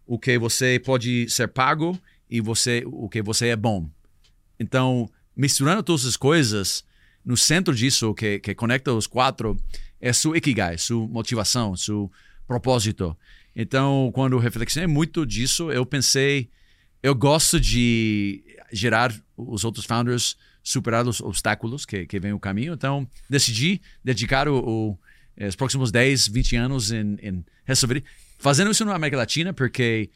[0.06, 3.88] o que você pode ser pago e você o que você é bom.
[4.58, 6.84] Então, misturando todas as coisas,
[7.24, 9.56] no centro disso, que, que conecta os quatro,
[10.00, 12.10] é sua ikigai, sua motivação, seu
[12.46, 13.16] propósito.
[13.54, 16.50] Então, quando reflexionei muito disso, eu pensei,
[17.02, 20.36] eu gosto de gerar os outros founders
[20.70, 22.72] superar os obstáculos que, que vem o caminho.
[22.74, 24.98] Então, decidi dedicar o, o-
[25.46, 28.04] os próximos 10, 20 anos em, em resolver,
[28.38, 30.10] fazendo isso na América Latina, porque,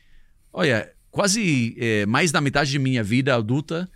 [0.52, 3.88] olha, quase eh, mais da metade de minha vida adulta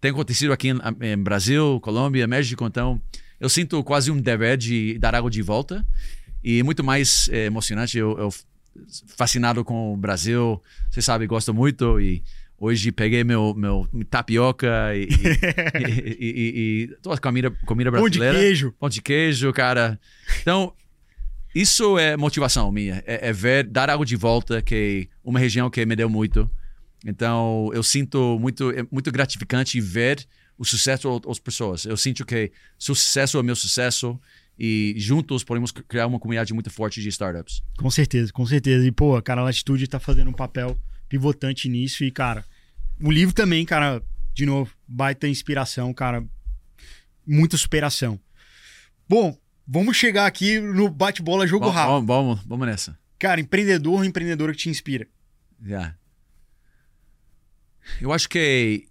[0.00, 3.00] tem acontecido aqui em, em Brasil, Colômbia, México, então
[3.40, 5.86] eu sinto quase um dever de dar algo de volta
[6.42, 7.96] e muito mais eh, emocionante.
[7.96, 8.28] Eu, eu
[9.16, 10.60] fascinado com o Brasil,
[10.90, 12.22] você sabe, gosto muito e
[12.58, 15.08] Hoje peguei meu, meu tapioca e, e,
[16.20, 18.38] e, e, e comida, comida Pão de brasileira.
[18.38, 18.72] queijo.
[18.78, 19.98] Pão de queijo, cara.
[20.40, 20.72] Então,
[21.54, 23.02] isso é motivação minha.
[23.06, 26.50] É, é ver, dar algo de volta, que uma região que me deu muito.
[27.04, 30.26] Então, eu sinto muito, é muito gratificante ver
[30.56, 31.84] o sucesso das pessoas.
[31.84, 34.18] Eu sinto que seu sucesso é meu sucesso
[34.58, 37.62] e juntos podemos criar uma comunidade muito forte de startups.
[37.76, 38.86] Com certeza, com certeza.
[38.86, 40.76] E, pô, cara, a Latitude tá fazendo um papel
[41.14, 42.02] pivotante nisso.
[42.02, 42.44] E, cara,
[43.00, 44.02] o livro também, cara,
[44.34, 46.24] de novo, baita inspiração, cara.
[47.24, 48.18] Muita superação.
[49.08, 52.06] Bom, vamos chegar aqui no bate-bola jogo Vamos, rápido.
[52.06, 52.98] vamos, vamos, nessa.
[53.18, 55.06] Cara, empreendedor ou empreendedora que te inspira?
[55.64, 55.96] Yeah.
[58.00, 58.86] Eu acho que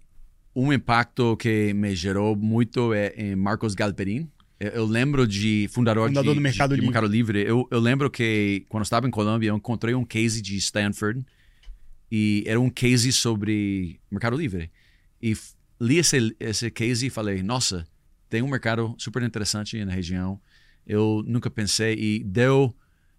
[0.56, 4.30] um impacto que me gerou muito é em Marcos Galperin.
[4.58, 6.94] Eu, lembro de fundador, Fundador de, do Mercado de, de Livre.
[6.94, 7.42] Mercado Livre.
[7.42, 11.24] Eu, eu lembro que quando eu estava em Colômbia, eu encontrei um case de Stanford
[12.10, 14.70] e era um case sobre Mercado Livre.
[15.22, 15.36] E
[15.80, 17.86] li esse, esse case e falei, nossa,
[18.28, 20.40] tem um mercado super interessante na região.
[20.86, 22.74] Eu nunca pensei e deu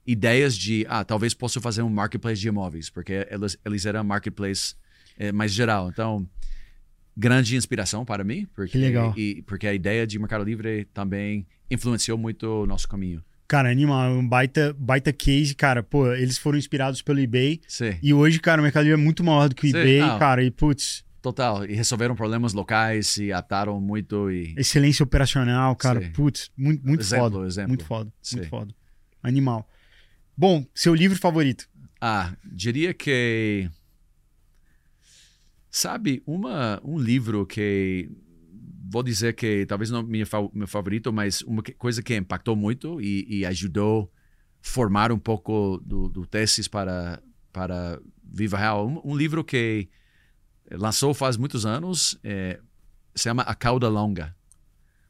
[0.05, 4.75] ideias de, ah, talvez possa fazer um marketplace de imóveis, porque eles, eles eram marketplace
[5.17, 5.89] eh, mais geral.
[5.89, 6.27] Então,
[7.17, 9.13] grande inspiração para mim, porque, Que legal.
[9.17, 13.23] E, porque a ideia de Mercado Livre também influenciou muito o nosso caminho.
[13.47, 15.83] Cara, animal, um baita, baita case, cara.
[15.83, 17.61] Pô, eles foram inspirados pelo eBay.
[17.67, 19.99] Sim, E hoje, cara, o Mercado Livre é muito maior do que o Sim, eBay,
[19.99, 20.17] não.
[20.17, 20.43] cara.
[20.43, 21.63] E, putz, total.
[21.65, 24.53] E resolveram problemas locais e ataram muito e...
[24.57, 26.01] excelência operacional, cara.
[26.01, 26.11] Sim.
[26.11, 27.47] Putz, muito, muito Exemplo, foda.
[27.47, 27.69] exemplo.
[27.69, 28.37] Muito foda, Sim.
[28.37, 28.73] muito foda.
[29.21, 29.69] Animal.
[30.35, 31.67] Bom, seu livro favorito?
[32.01, 33.69] Ah, diria que.
[35.69, 38.09] Sabe, uma, um livro que.
[38.95, 43.01] Vou dizer que talvez não minha, fa- meu favorito, mas uma coisa que impactou muito
[43.01, 44.09] e, e ajudou
[44.61, 47.21] formar um pouco do, do tesis para,
[47.51, 48.87] para Viva Real.
[48.87, 49.89] Um, um livro que
[50.71, 52.57] lançou faz muitos anos, é,
[53.13, 54.33] se chama A Cauda Longa.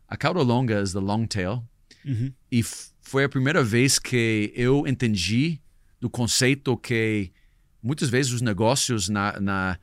[0.07, 1.63] A Cauda Longa is the long tail.
[2.03, 2.33] Uhum.
[2.51, 2.63] E
[3.03, 5.61] foi a primeira vez que eu entendi
[6.01, 7.31] do conceito que
[7.83, 9.77] muitas vezes os negócios na, na-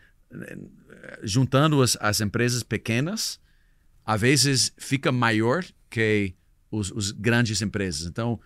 [1.22, 3.40] juntando as, as empresas pequenas
[4.04, 6.34] às vezes fica maior que
[6.70, 8.06] os, os grandes empresas.
[8.06, 8.40] Então,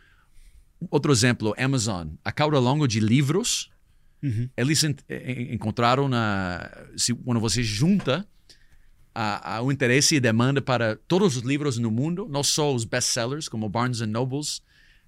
[0.90, 3.70] outro exemplo, Amazon, a cauda longa de livros,
[4.22, 4.48] Uhum.
[4.56, 8.26] eles en- en- encontraram na se quando você junta
[9.14, 12.84] a, a, o interesse e demanda para todos os livros no mundo, não só os
[12.84, 14.62] best-sellers como Barnes and Nobles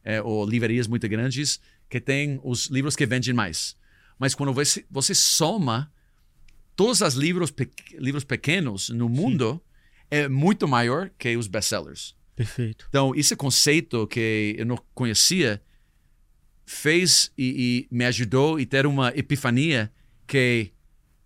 [0.05, 3.77] eh, ou livrarias muito grandes que têm os livros que vendem mais.
[4.19, 5.91] Mas quando você, você soma
[6.77, 9.61] todos os livros, pe- livros pequenos no mundo,
[10.11, 12.17] é muito maior que os best-sellers.
[12.35, 12.87] Perfeito.
[12.89, 15.61] Então, esse conceito que eu não conhecia
[16.65, 19.91] fez e, e me ajudou a ter uma epifania
[20.27, 20.73] que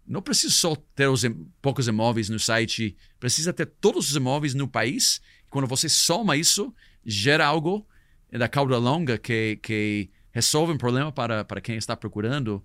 [0.06, 1.22] não precisa só ter os
[1.60, 5.20] poucos imóveis no site, precisa ter todos os imóveis no país.
[5.50, 6.74] Quando você soma isso,
[7.04, 7.86] gera algo
[8.30, 12.64] da cauda longa que, que resolve um problema para, para quem está procurando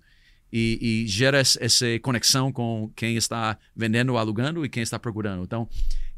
[0.52, 5.44] e, e gera essa conexão com quem está vendendo alugando e quem está procurando.
[5.44, 5.68] Então,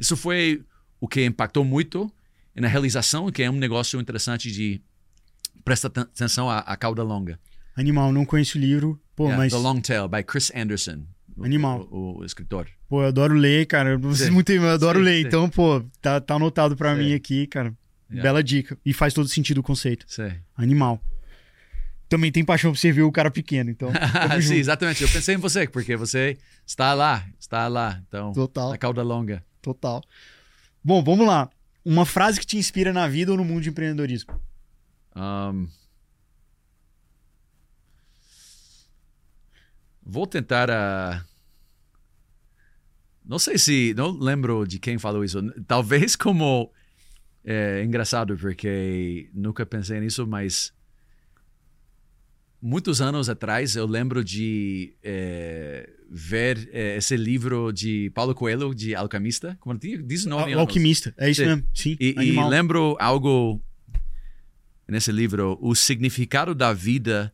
[0.00, 0.64] isso foi
[1.00, 2.10] o que impactou muito
[2.56, 4.80] na realização, que é um negócio interessante de
[5.64, 7.38] prestar aten- atenção à, à cauda longa.
[7.76, 9.00] Animal, não conheço o livro.
[9.14, 11.04] Pô, Yeah, mas The Long Tail, by Chris Anderson.
[11.36, 11.86] o- Animal.
[11.90, 12.66] O, o escritor.
[12.88, 13.98] pô, eu adoro ler, cara.
[14.14, 14.30] Sim.
[14.30, 15.20] muito, eu adoro Sim, ler.
[15.22, 15.26] sim.
[15.28, 17.02] Então, pô, tá, tá anotado pra Sim.
[17.04, 17.72] mim aqui, cara.
[18.10, 18.22] Yeah.
[18.22, 18.76] Bela dica.
[18.84, 20.04] E faz todo sentido o conceito.
[20.08, 20.32] Sim.
[20.56, 21.00] Animal.
[22.08, 23.90] Também tem paixão por servir o cara pequeno, então.
[24.42, 25.02] Sim, exatamente.
[25.02, 26.36] Eu pensei em você, porque você
[26.66, 28.02] está lá, está lá.
[28.08, 29.44] Então, Total, a cauda longa.
[29.60, 30.02] Total.
[30.82, 31.50] Bom, vamos lá.
[31.84, 34.38] Uma frase que te inspira na vida ou no mundo de empreendedorismo.
[35.16, 35.68] Um,
[40.02, 41.24] vou tentar a.
[43.24, 43.94] Não sei se.
[43.96, 45.40] Não lembro de quem falou isso.
[45.66, 46.72] Talvez como.
[47.42, 50.72] É engraçado, porque nunca pensei nisso, mas.
[52.62, 58.94] Muitos anos atrás, eu lembro de é, ver é, esse livro de Paulo Coelho, de
[58.94, 60.58] Alquimista, tinha 19 O anos.
[60.58, 61.46] alquimista, é isso Sim.
[61.46, 61.64] mesmo.
[61.72, 63.62] Sim, E, e lembro algo
[64.88, 67.32] nesse livro: o significado da vida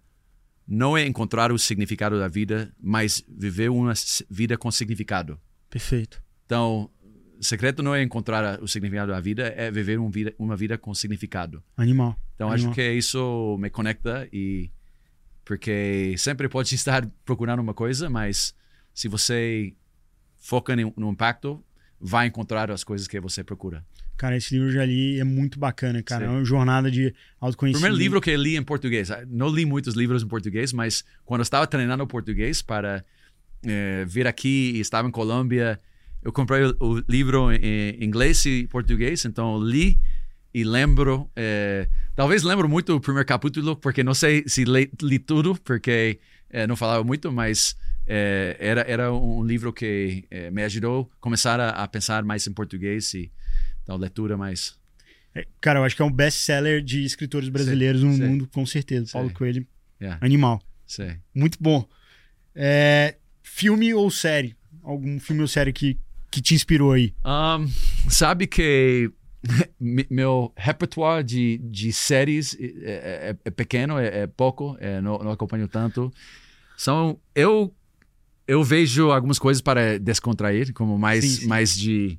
[0.69, 3.95] não é encontrar o significado da vida, mas viver uma
[4.29, 5.41] vida com significado.
[5.71, 6.23] Perfeito.
[6.45, 6.91] Então,
[7.39, 10.77] o segredo não é encontrar o significado da vida, é viver uma vida, uma vida
[10.77, 11.63] com significado.
[11.77, 12.17] Animal.
[12.35, 12.71] Então, Animal.
[12.71, 14.71] acho que isso me conecta e
[15.45, 18.55] porque sempre pode estar procurando uma coisa, mas
[18.97, 19.75] se você
[20.39, 21.63] foca no, impacto,
[22.01, 23.85] vai encontrar as coisas que você procura.
[24.17, 26.27] Cara, esse livro já li, é muito bacana, cara.
[26.27, 26.33] Sim.
[26.33, 27.83] É uma jornada de autoconhecimento.
[27.83, 29.11] Primeiro livro que eu li em português.
[29.29, 33.05] Não li muitos livros em português, mas quando eu estava treinando português para
[33.67, 35.79] é, vir aqui e estava em Colômbia,
[36.23, 40.01] eu comprei o, o livro em inglês e português, então li
[40.55, 45.19] e lembro, é, talvez lembro muito o primeiro capítulo, porque não sei se li, li
[45.19, 46.19] tudo, porque
[46.49, 47.77] é, não falava muito, mas
[48.07, 52.47] é, era, era um livro que é, me ajudou a começar a, a, pensar mais
[52.47, 53.33] em português e
[53.83, 54.77] então, leitura mais.
[55.35, 59.13] É, cara, eu acho que é um best-seller de escritores brasileiros no mundo, com certeza.
[59.13, 59.67] Paulo Coelho,
[60.01, 60.19] yeah.
[60.25, 60.63] animal.
[60.87, 61.17] Sim.
[61.35, 61.87] Muito bom.
[62.55, 64.57] É, filme ou série?
[64.83, 65.99] Algum filme ou série que,
[66.31, 67.15] que te inspirou aí?
[67.25, 67.69] Um,
[68.09, 69.11] sabe que
[70.11, 75.31] meu repertoire de, de séries é, é, é pequeno, é, é pouco, é, não, não,
[75.31, 76.13] acompanho tanto.
[76.77, 77.75] São eu
[78.47, 81.47] eu vejo algumas coisas para descontrair, como mais sim, sim.
[81.47, 82.19] mais de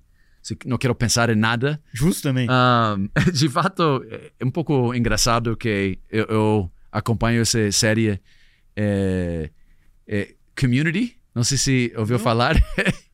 [0.66, 1.82] não quero pensar em nada.
[1.92, 2.48] Justo também.
[2.50, 4.06] Um, de fato,
[4.40, 8.20] é um pouco engraçado que eu, eu acompanho essa série
[8.76, 9.50] é,
[10.08, 11.18] é Community.
[11.36, 12.56] Não sei se ouviu falar.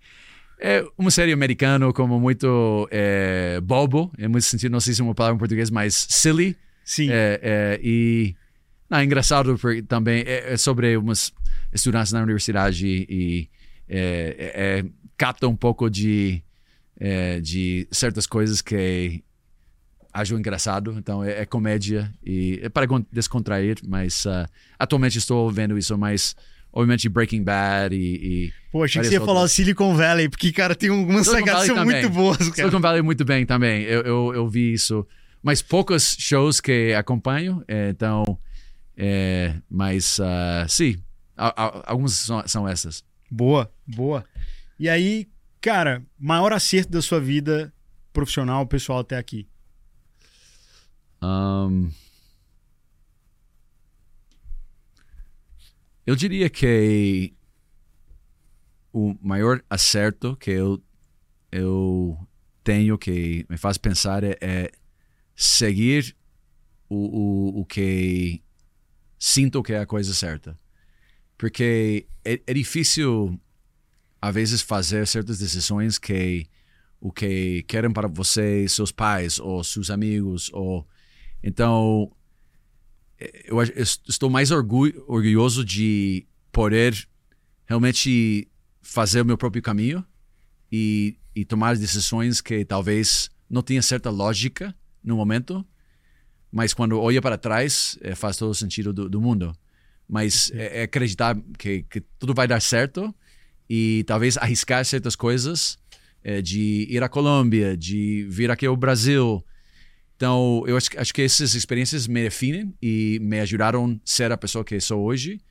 [0.65, 5.03] É uma série americana como muito é, bobo, em muito sentido, não sei se é
[5.03, 6.55] uma palavra em português, mas silly.
[6.85, 7.09] Sim.
[7.11, 8.33] É, é, e
[8.89, 9.57] não, é engraçado
[9.87, 11.33] também é, é, sobre umas
[11.71, 13.49] estudantes na universidade e
[13.89, 14.35] é,
[14.83, 14.85] é,
[15.17, 16.41] capta um pouco de,
[17.41, 19.23] de certas coisas que
[20.13, 20.95] acho engraçado.
[20.97, 26.35] Então é, comédia e é para descontrair, mas uh, atualmente estou vendo isso mais
[26.73, 27.99] obviamente Breaking Bad e.
[27.99, 32.09] e Pô, achei que você ia falar Silicon Valley, porque, cara, tem algumas sagas muito
[32.09, 32.53] boas, cara.
[32.55, 33.83] Silicon Valley muito bem também.
[33.83, 35.05] Eu, eu, eu vi isso.
[35.43, 38.37] Mas poucos shows que acompanho, é, então.
[38.95, 41.01] É, mas, uh, sim,
[41.35, 43.03] algumas são, são essas.
[43.29, 44.23] Boa, boa.
[44.79, 45.27] E aí,
[45.59, 47.73] cara, maior acerto da sua vida
[48.11, 49.47] profissional, pessoal, até aqui?
[51.21, 51.89] Um,
[56.05, 57.33] Eu diria que
[58.91, 60.83] o maior acerto que eu,
[61.49, 62.17] eu
[62.61, 64.71] tenho que me faz pensar é, é
[65.33, 66.13] seguir
[66.89, 66.95] o,
[67.57, 68.43] o, o que
[69.25, 70.59] sinto que é a coisa certa.
[71.37, 73.39] Porque é, é difícil,
[74.21, 76.45] às vezes, fazer certas decisões que
[76.99, 80.51] o que querem para você, seus pais ou seus amigos.
[80.51, 80.85] ou
[81.41, 82.11] Então,
[83.45, 87.07] eu, estou mais orgulho, orgulhoso de poder
[87.65, 88.49] realmente
[88.81, 90.05] fazer o meu próprio caminho
[90.69, 95.65] e, e tomar decisões que talvez não tenha certa lógica no momento,
[96.53, 99.51] mas quando olha para trás, é, faz todo o sentido do, do mundo.
[100.07, 103.13] Mas é, é acreditar que, que, tudo vai dar certo
[103.67, 105.79] e talvez arriscar certas coisas,
[106.23, 109.43] é, de ir à Colômbia, de vir aqui ao Brasil.
[110.15, 114.37] Então, eu acho, acho que essas experiências me definem e me ajudaram a ser a
[114.37, 115.41] pessoa que sou hoje,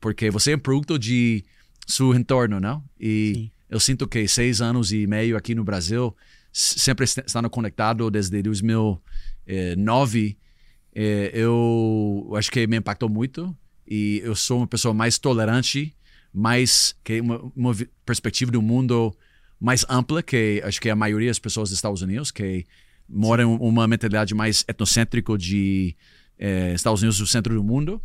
[0.00, 1.44] porque você é um produto de
[1.88, 2.84] seu entorno, não?
[3.00, 3.50] E Sim.
[3.68, 6.16] eu sinto que seis anos e meio aqui no Brasil,
[6.52, 9.02] sempre estando conectado desde 2000
[9.46, 10.36] é, 9,
[10.94, 15.94] é, eu acho que me impactou muito e eu sou uma pessoa mais tolerante,
[16.32, 17.74] mais que é uma, uma
[18.04, 19.16] perspectiva do mundo
[19.60, 22.66] mais ampla que acho que a maioria das pessoas dos Estados Unidos que
[23.08, 25.96] moram uma mentalidade mais etnocêntrica de
[26.38, 28.02] eh, Estados Unidos o centro do mundo.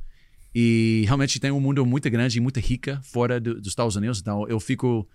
[0.53, 4.19] E realmente tem um mundo muito grande e muito rica fora do, dos Estados Unidos.
[4.19, 5.07] Então eu fico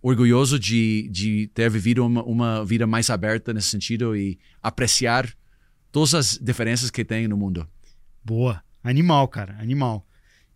[0.00, 5.28] orgulhoso de, de ter vivido uma, uma vida mais aberta nesse sentido e apreciar
[5.92, 7.66] todas as diferenças que tem no mundo.
[8.24, 8.62] Boa.
[8.82, 9.56] Animal, cara.
[9.60, 10.06] Animal.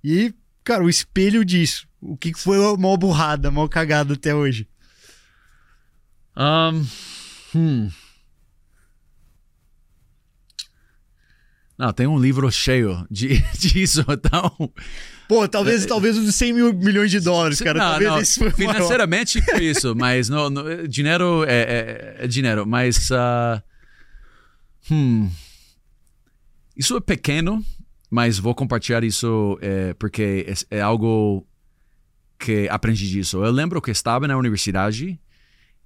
[0.03, 1.87] E, cara, o espelho disso.
[2.01, 4.69] O que foi a maior burrada, a maior cagada até hoje?
[6.37, 6.87] Um,
[7.55, 7.89] hmm.
[11.79, 14.73] Não, tem um livro cheio de, disso, então.
[15.29, 17.79] Pô, talvez, é, talvez uns 100 mil milhões de dólares, cara.
[17.79, 22.67] Não, talvez não, esse foi financeiramente isso, mas no, no, dinheiro é, é, é, dinheiro.
[22.67, 23.11] Mas.
[23.11, 23.63] Uh,
[24.91, 25.31] hum,
[26.77, 27.65] isso é pequeno,
[28.11, 31.47] mas vou compartilhar isso é, porque é, é algo
[32.39, 33.45] que aprendi disso.
[33.45, 35.19] Eu lembro que estava na universidade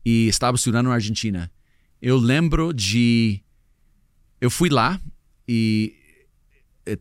[0.04, 1.50] e estava estudando na Argentina.
[2.00, 3.42] Eu lembro de.
[4.40, 5.00] Eu fui lá
[5.48, 5.94] e
[6.84, 6.98] é,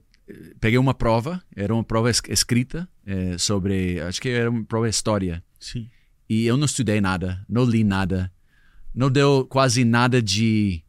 [0.60, 4.96] peguei uma prova, era uma prova escrita é, sobre, acho que era uma prova de
[4.96, 5.44] história.
[5.60, 5.90] Sim.
[6.30, 8.32] E eu não estudei nada, não li nada,
[8.94, 10.84] não deu quase nada de,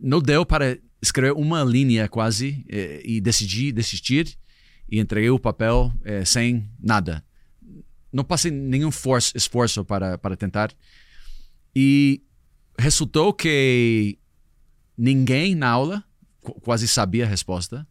[0.00, 4.36] não deu para escrever uma linha quase é, e decidi desistir
[4.88, 7.24] e entreguei o papel é, sem nada.
[8.12, 10.72] Não passei nenhum forço, esforço para, para tentar.
[11.74, 12.22] E
[12.78, 14.18] resultou que
[14.96, 16.04] ninguém na aula
[16.62, 17.86] quase sabia a resposta,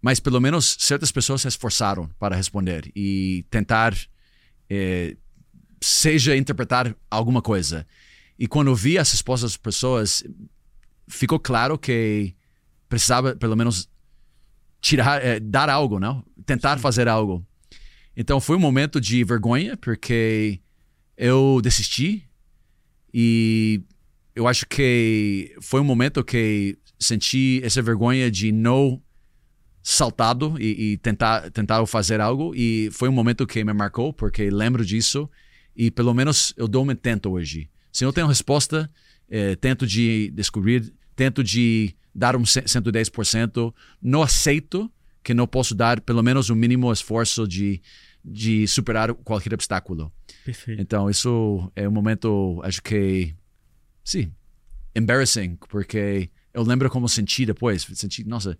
[0.00, 3.94] mas pelo menos certas pessoas se esforçaram para responder e tentar
[4.68, 5.16] é,
[5.80, 7.86] seja interpretar alguma coisa.
[8.38, 10.24] E quando eu vi as respostas das pessoas,
[11.08, 12.34] ficou claro que
[12.88, 13.88] precisava pelo menos
[14.80, 16.24] tirar, é, dar algo, não?
[16.44, 17.44] Tentar fazer algo.
[18.16, 20.60] Então foi um momento de vergonha porque
[21.16, 22.28] eu desisti
[23.12, 23.82] e
[24.34, 29.02] eu acho que foi um momento que senti essa vergonha de não
[29.82, 34.50] saltado e, e tentar tentar fazer algo e foi um momento que me marcou porque
[34.50, 35.30] lembro disso
[35.76, 37.70] e pelo menos eu dou um tento hoje.
[37.92, 38.90] Se não tenho resposta,
[39.28, 44.90] é, tento de descobrir, tento de dar um 110%, não aceito
[45.22, 47.82] que não posso dar pelo menos o um mínimo esforço de,
[48.24, 50.12] de superar qualquer obstáculo.
[50.44, 50.80] Perfeito.
[50.80, 53.34] Então, isso é um momento, acho que,
[54.04, 54.32] sim,
[54.94, 58.56] embarrassing, porque eu lembro como senti depois, senti, nossa,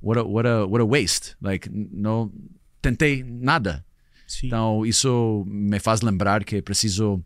[0.00, 2.32] what a, what a, what a waste, like, não
[2.80, 3.84] tentei nada.
[4.26, 4.46] Sim.
[4.46, 7.24] Então, isso me faz lembrar que preciso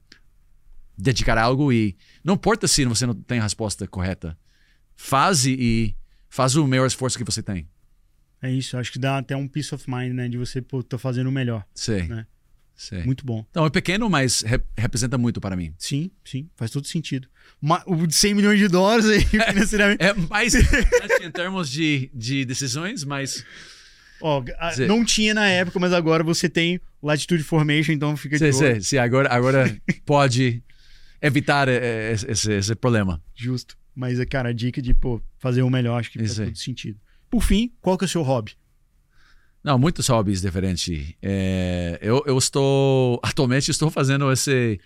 [1.02, 4.38] dedicar algo e não importa se você não tem a resposta correta,
[4.94, 5.96] faz e
[6.28, 7.68] faz o maior esforço que você tem.
[8.40, 10.28] É isso, acho que dá até um peace of mind, né?
[10.28, 11.64] De você, pô, tô fazendo o melhor.
[11.74, 12.02] Sim.
[12.02, 12.26] Né?
[12.74, 13.02] sim.
[13.04, 13.44] Muito bom.
[13.50, 15.72] Então, é pequeno, mas re representa muito para mim.
[15.78, 17.28] Sim, sim, faz todo sentido.
[17.60, 20.02] Ma o de 100 milhões de dólares aí, financeiramente.
[20.02, 23.44] É mais em termos de, de decisões, mas.
[24.20, 28.52] Ó, a, não tinha na época, mas agora você tem Latitude Formation, então fica de
[28.52, 29.76] sim, sim, sim, agora, agora
[30.06, 30.62] pode
[31.22, 33.22] evitar esse, esse problema.
[33.34, 33.76] Justo.
[33.94, 36.98] Mas, cara, a dica de pô, fazer o melhor, acho que faz todo sentido.
[37.30, 38.52] Por fim, qual que é o seu hobby?
[39.62, 41.14] Não, muitos hobbies diferentes.
[41.22, 43.20] É, eu, eu estou.
[43.22, 44.80] Atualmente estou fazendo esse.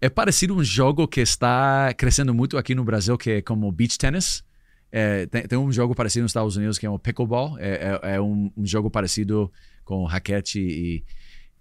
[0.00, 3.98] É parecido um jogo que está crescendo muito aqui no Brasil, que é como beach
[3.98, 4.44] tennis.
[4.90, 7.58] É, tem, tem, um jogo parecido nos Estados Unidos que é o pickleball.
[7.58, 9.50] É, é, é um, um, jogo parecido
[9.84, 11.04] com raquete e.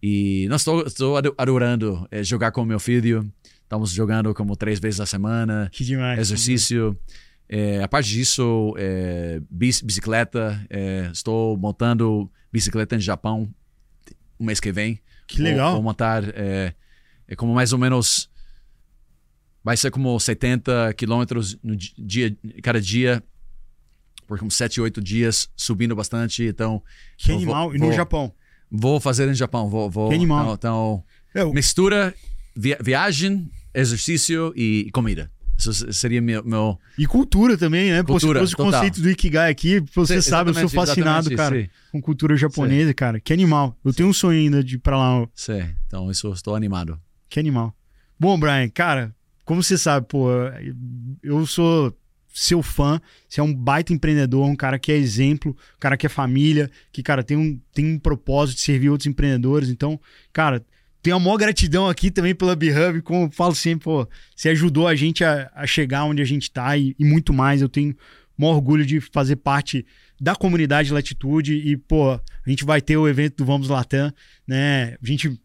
[0.03, 3.31] E não estou, estou adorando jogar com meu filho.
[3.71, 5.69] Estamos jogando como três vezes a semana.
[5.71, 6.19] Que demais.
[6.19, 6.99] Exercício.
[7.47, 10.61] É, a parte disso, é, bicicleta.
[10.69, 13.49] É, estou montando bicicleta no Japão
[14.37, 14.99] o mês que vem.
[15.25, 15.71] Que legal.
[15.71, 16.21] Vou, montar.
[16.35, 16.73] É,
[17.25, 18.29] é, como mais ou menos.
[19.63, 23.23] Vai ser como 70 quilômetros no dia, cada dia.
[24.27, 26.43] Por como 7, 8 dias, subindo bastante.
[26.43, 26.83] Então.
[27.15, 27.67] Que animal.
[27.67, 28.33] Vou, e no vou, Japão?
[28.69, 29.69] Vou fazer no Japão.
[29.69, 30.55] Vou, vou, que animal.
[30.55, 31.05] Então.
[31.29, 32.13] então mistura
[32.53, 35.31] via, viagem exercício e, comida.
[35.57, 36.79] Isso seria meu, meu...
[36.97, 38.01] E cultura também, né?
[38.03, 41.29] Cultura, Pô, se fosse o conceito do Ikigai aqui, você sim, sabe, eu sou fascinado,
[41.35, 41.69] cara, sim.
[41.91, 42.95] com cultura japonesa, sim.
[42.95, 43.19] cara.
[43.19, 43.77] Que animal.
[43.85, 45.27] Eu tenho um sonho ainda de ir pra lá.
[45.35, 46.99] Sim, então isso estou animado.
[47.29, 47.75] Que animal.
[48.19, 49.15] Bom, Brian, cara,
[49.45, 50.29] como você sabe, pô,
[51.21, 51.95] eu sou
[52.33, 56.05] seu fã, você é um baita empreendedor, um cara que é exemplo, um cara que
[56.05, 59.69] é família, que, cara, tem um, tem um propósito de servir outros empreendedores.
[59.69, 59.99] Então,
[60.31, 60.63] cara,
[61.01, 64.87] tenho a maior gratidão aqui também pela BeHub, como eu falo sempre, pô, você ajudou
[64.87, 67.61] a gente a, a chegar onde a gente está e, e, muito mais.
[67.61, 67.91] Eu tenho
[68.37, 69.85] o maior orgulho de fazer parte
[70.19, 74.13] da comunidade Latitude e, pô, a gente vai ter o evento do Vamos Latam,
[74.47, 74.95] né?
[75.01, 75.39] A gente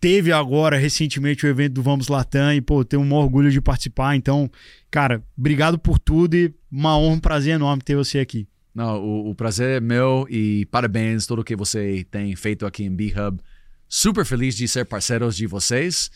[0.00, 3.60] teve agora recentemente o evento do Vamos Latam e, pô, tenho o maior orgulho de
[3.60, 4.16] participar.
[4.16, 4.50] Então,
[4.90, 8.48] cara, obrigado por tudo e uma honra, um prazer enorme ter você aqui.
[8.74, 12.90] Não, o, o prazer é meu e parabéns tudo que você tem feito aqui em
[12.90, 13.38] BeHub
[13.90, 16.10] super feliz de ser parceiros de vocês.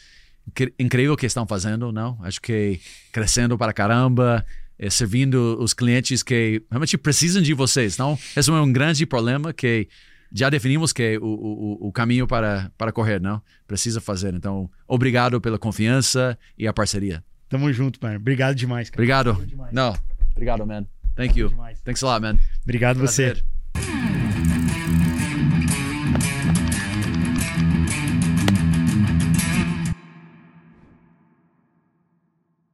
[0.79, 2.17] Incrível o que estão fazendo, não?
[2.23, 2.81] Acho que
[3.13, 4.47] crescendo para caramba,
[4.79, 7.95] é, servindo os clientes que realmente precisam de vocês.
[7.95, 9.89] Então, esse é um grande problema que
[10.33, 13.43] já definimos que é o, o, o caminho para, para correr, não?
[13.67, 14.35] Precisa fazer.
[14.35, 17.25] Então, obrigado pela confiança e a parceria.
[17.49, 18.17] Tamo junto, mano.
[18.17, 19.01] Obrigado demais, cara.
[19.01, 19.47] Obrigado.
[19.47, 19.73] Demais.
[19.73, 19.97] Não,
[20.33, 20.87] obrigado, man.
[21.17, 21.49] Thank you.
[21.49, 21.81] Demais.
[21.83, 22.39] Thanks a lot, man.
[22.65, 23.37] Obrigado Prazer.
[23.37, 23.54] você.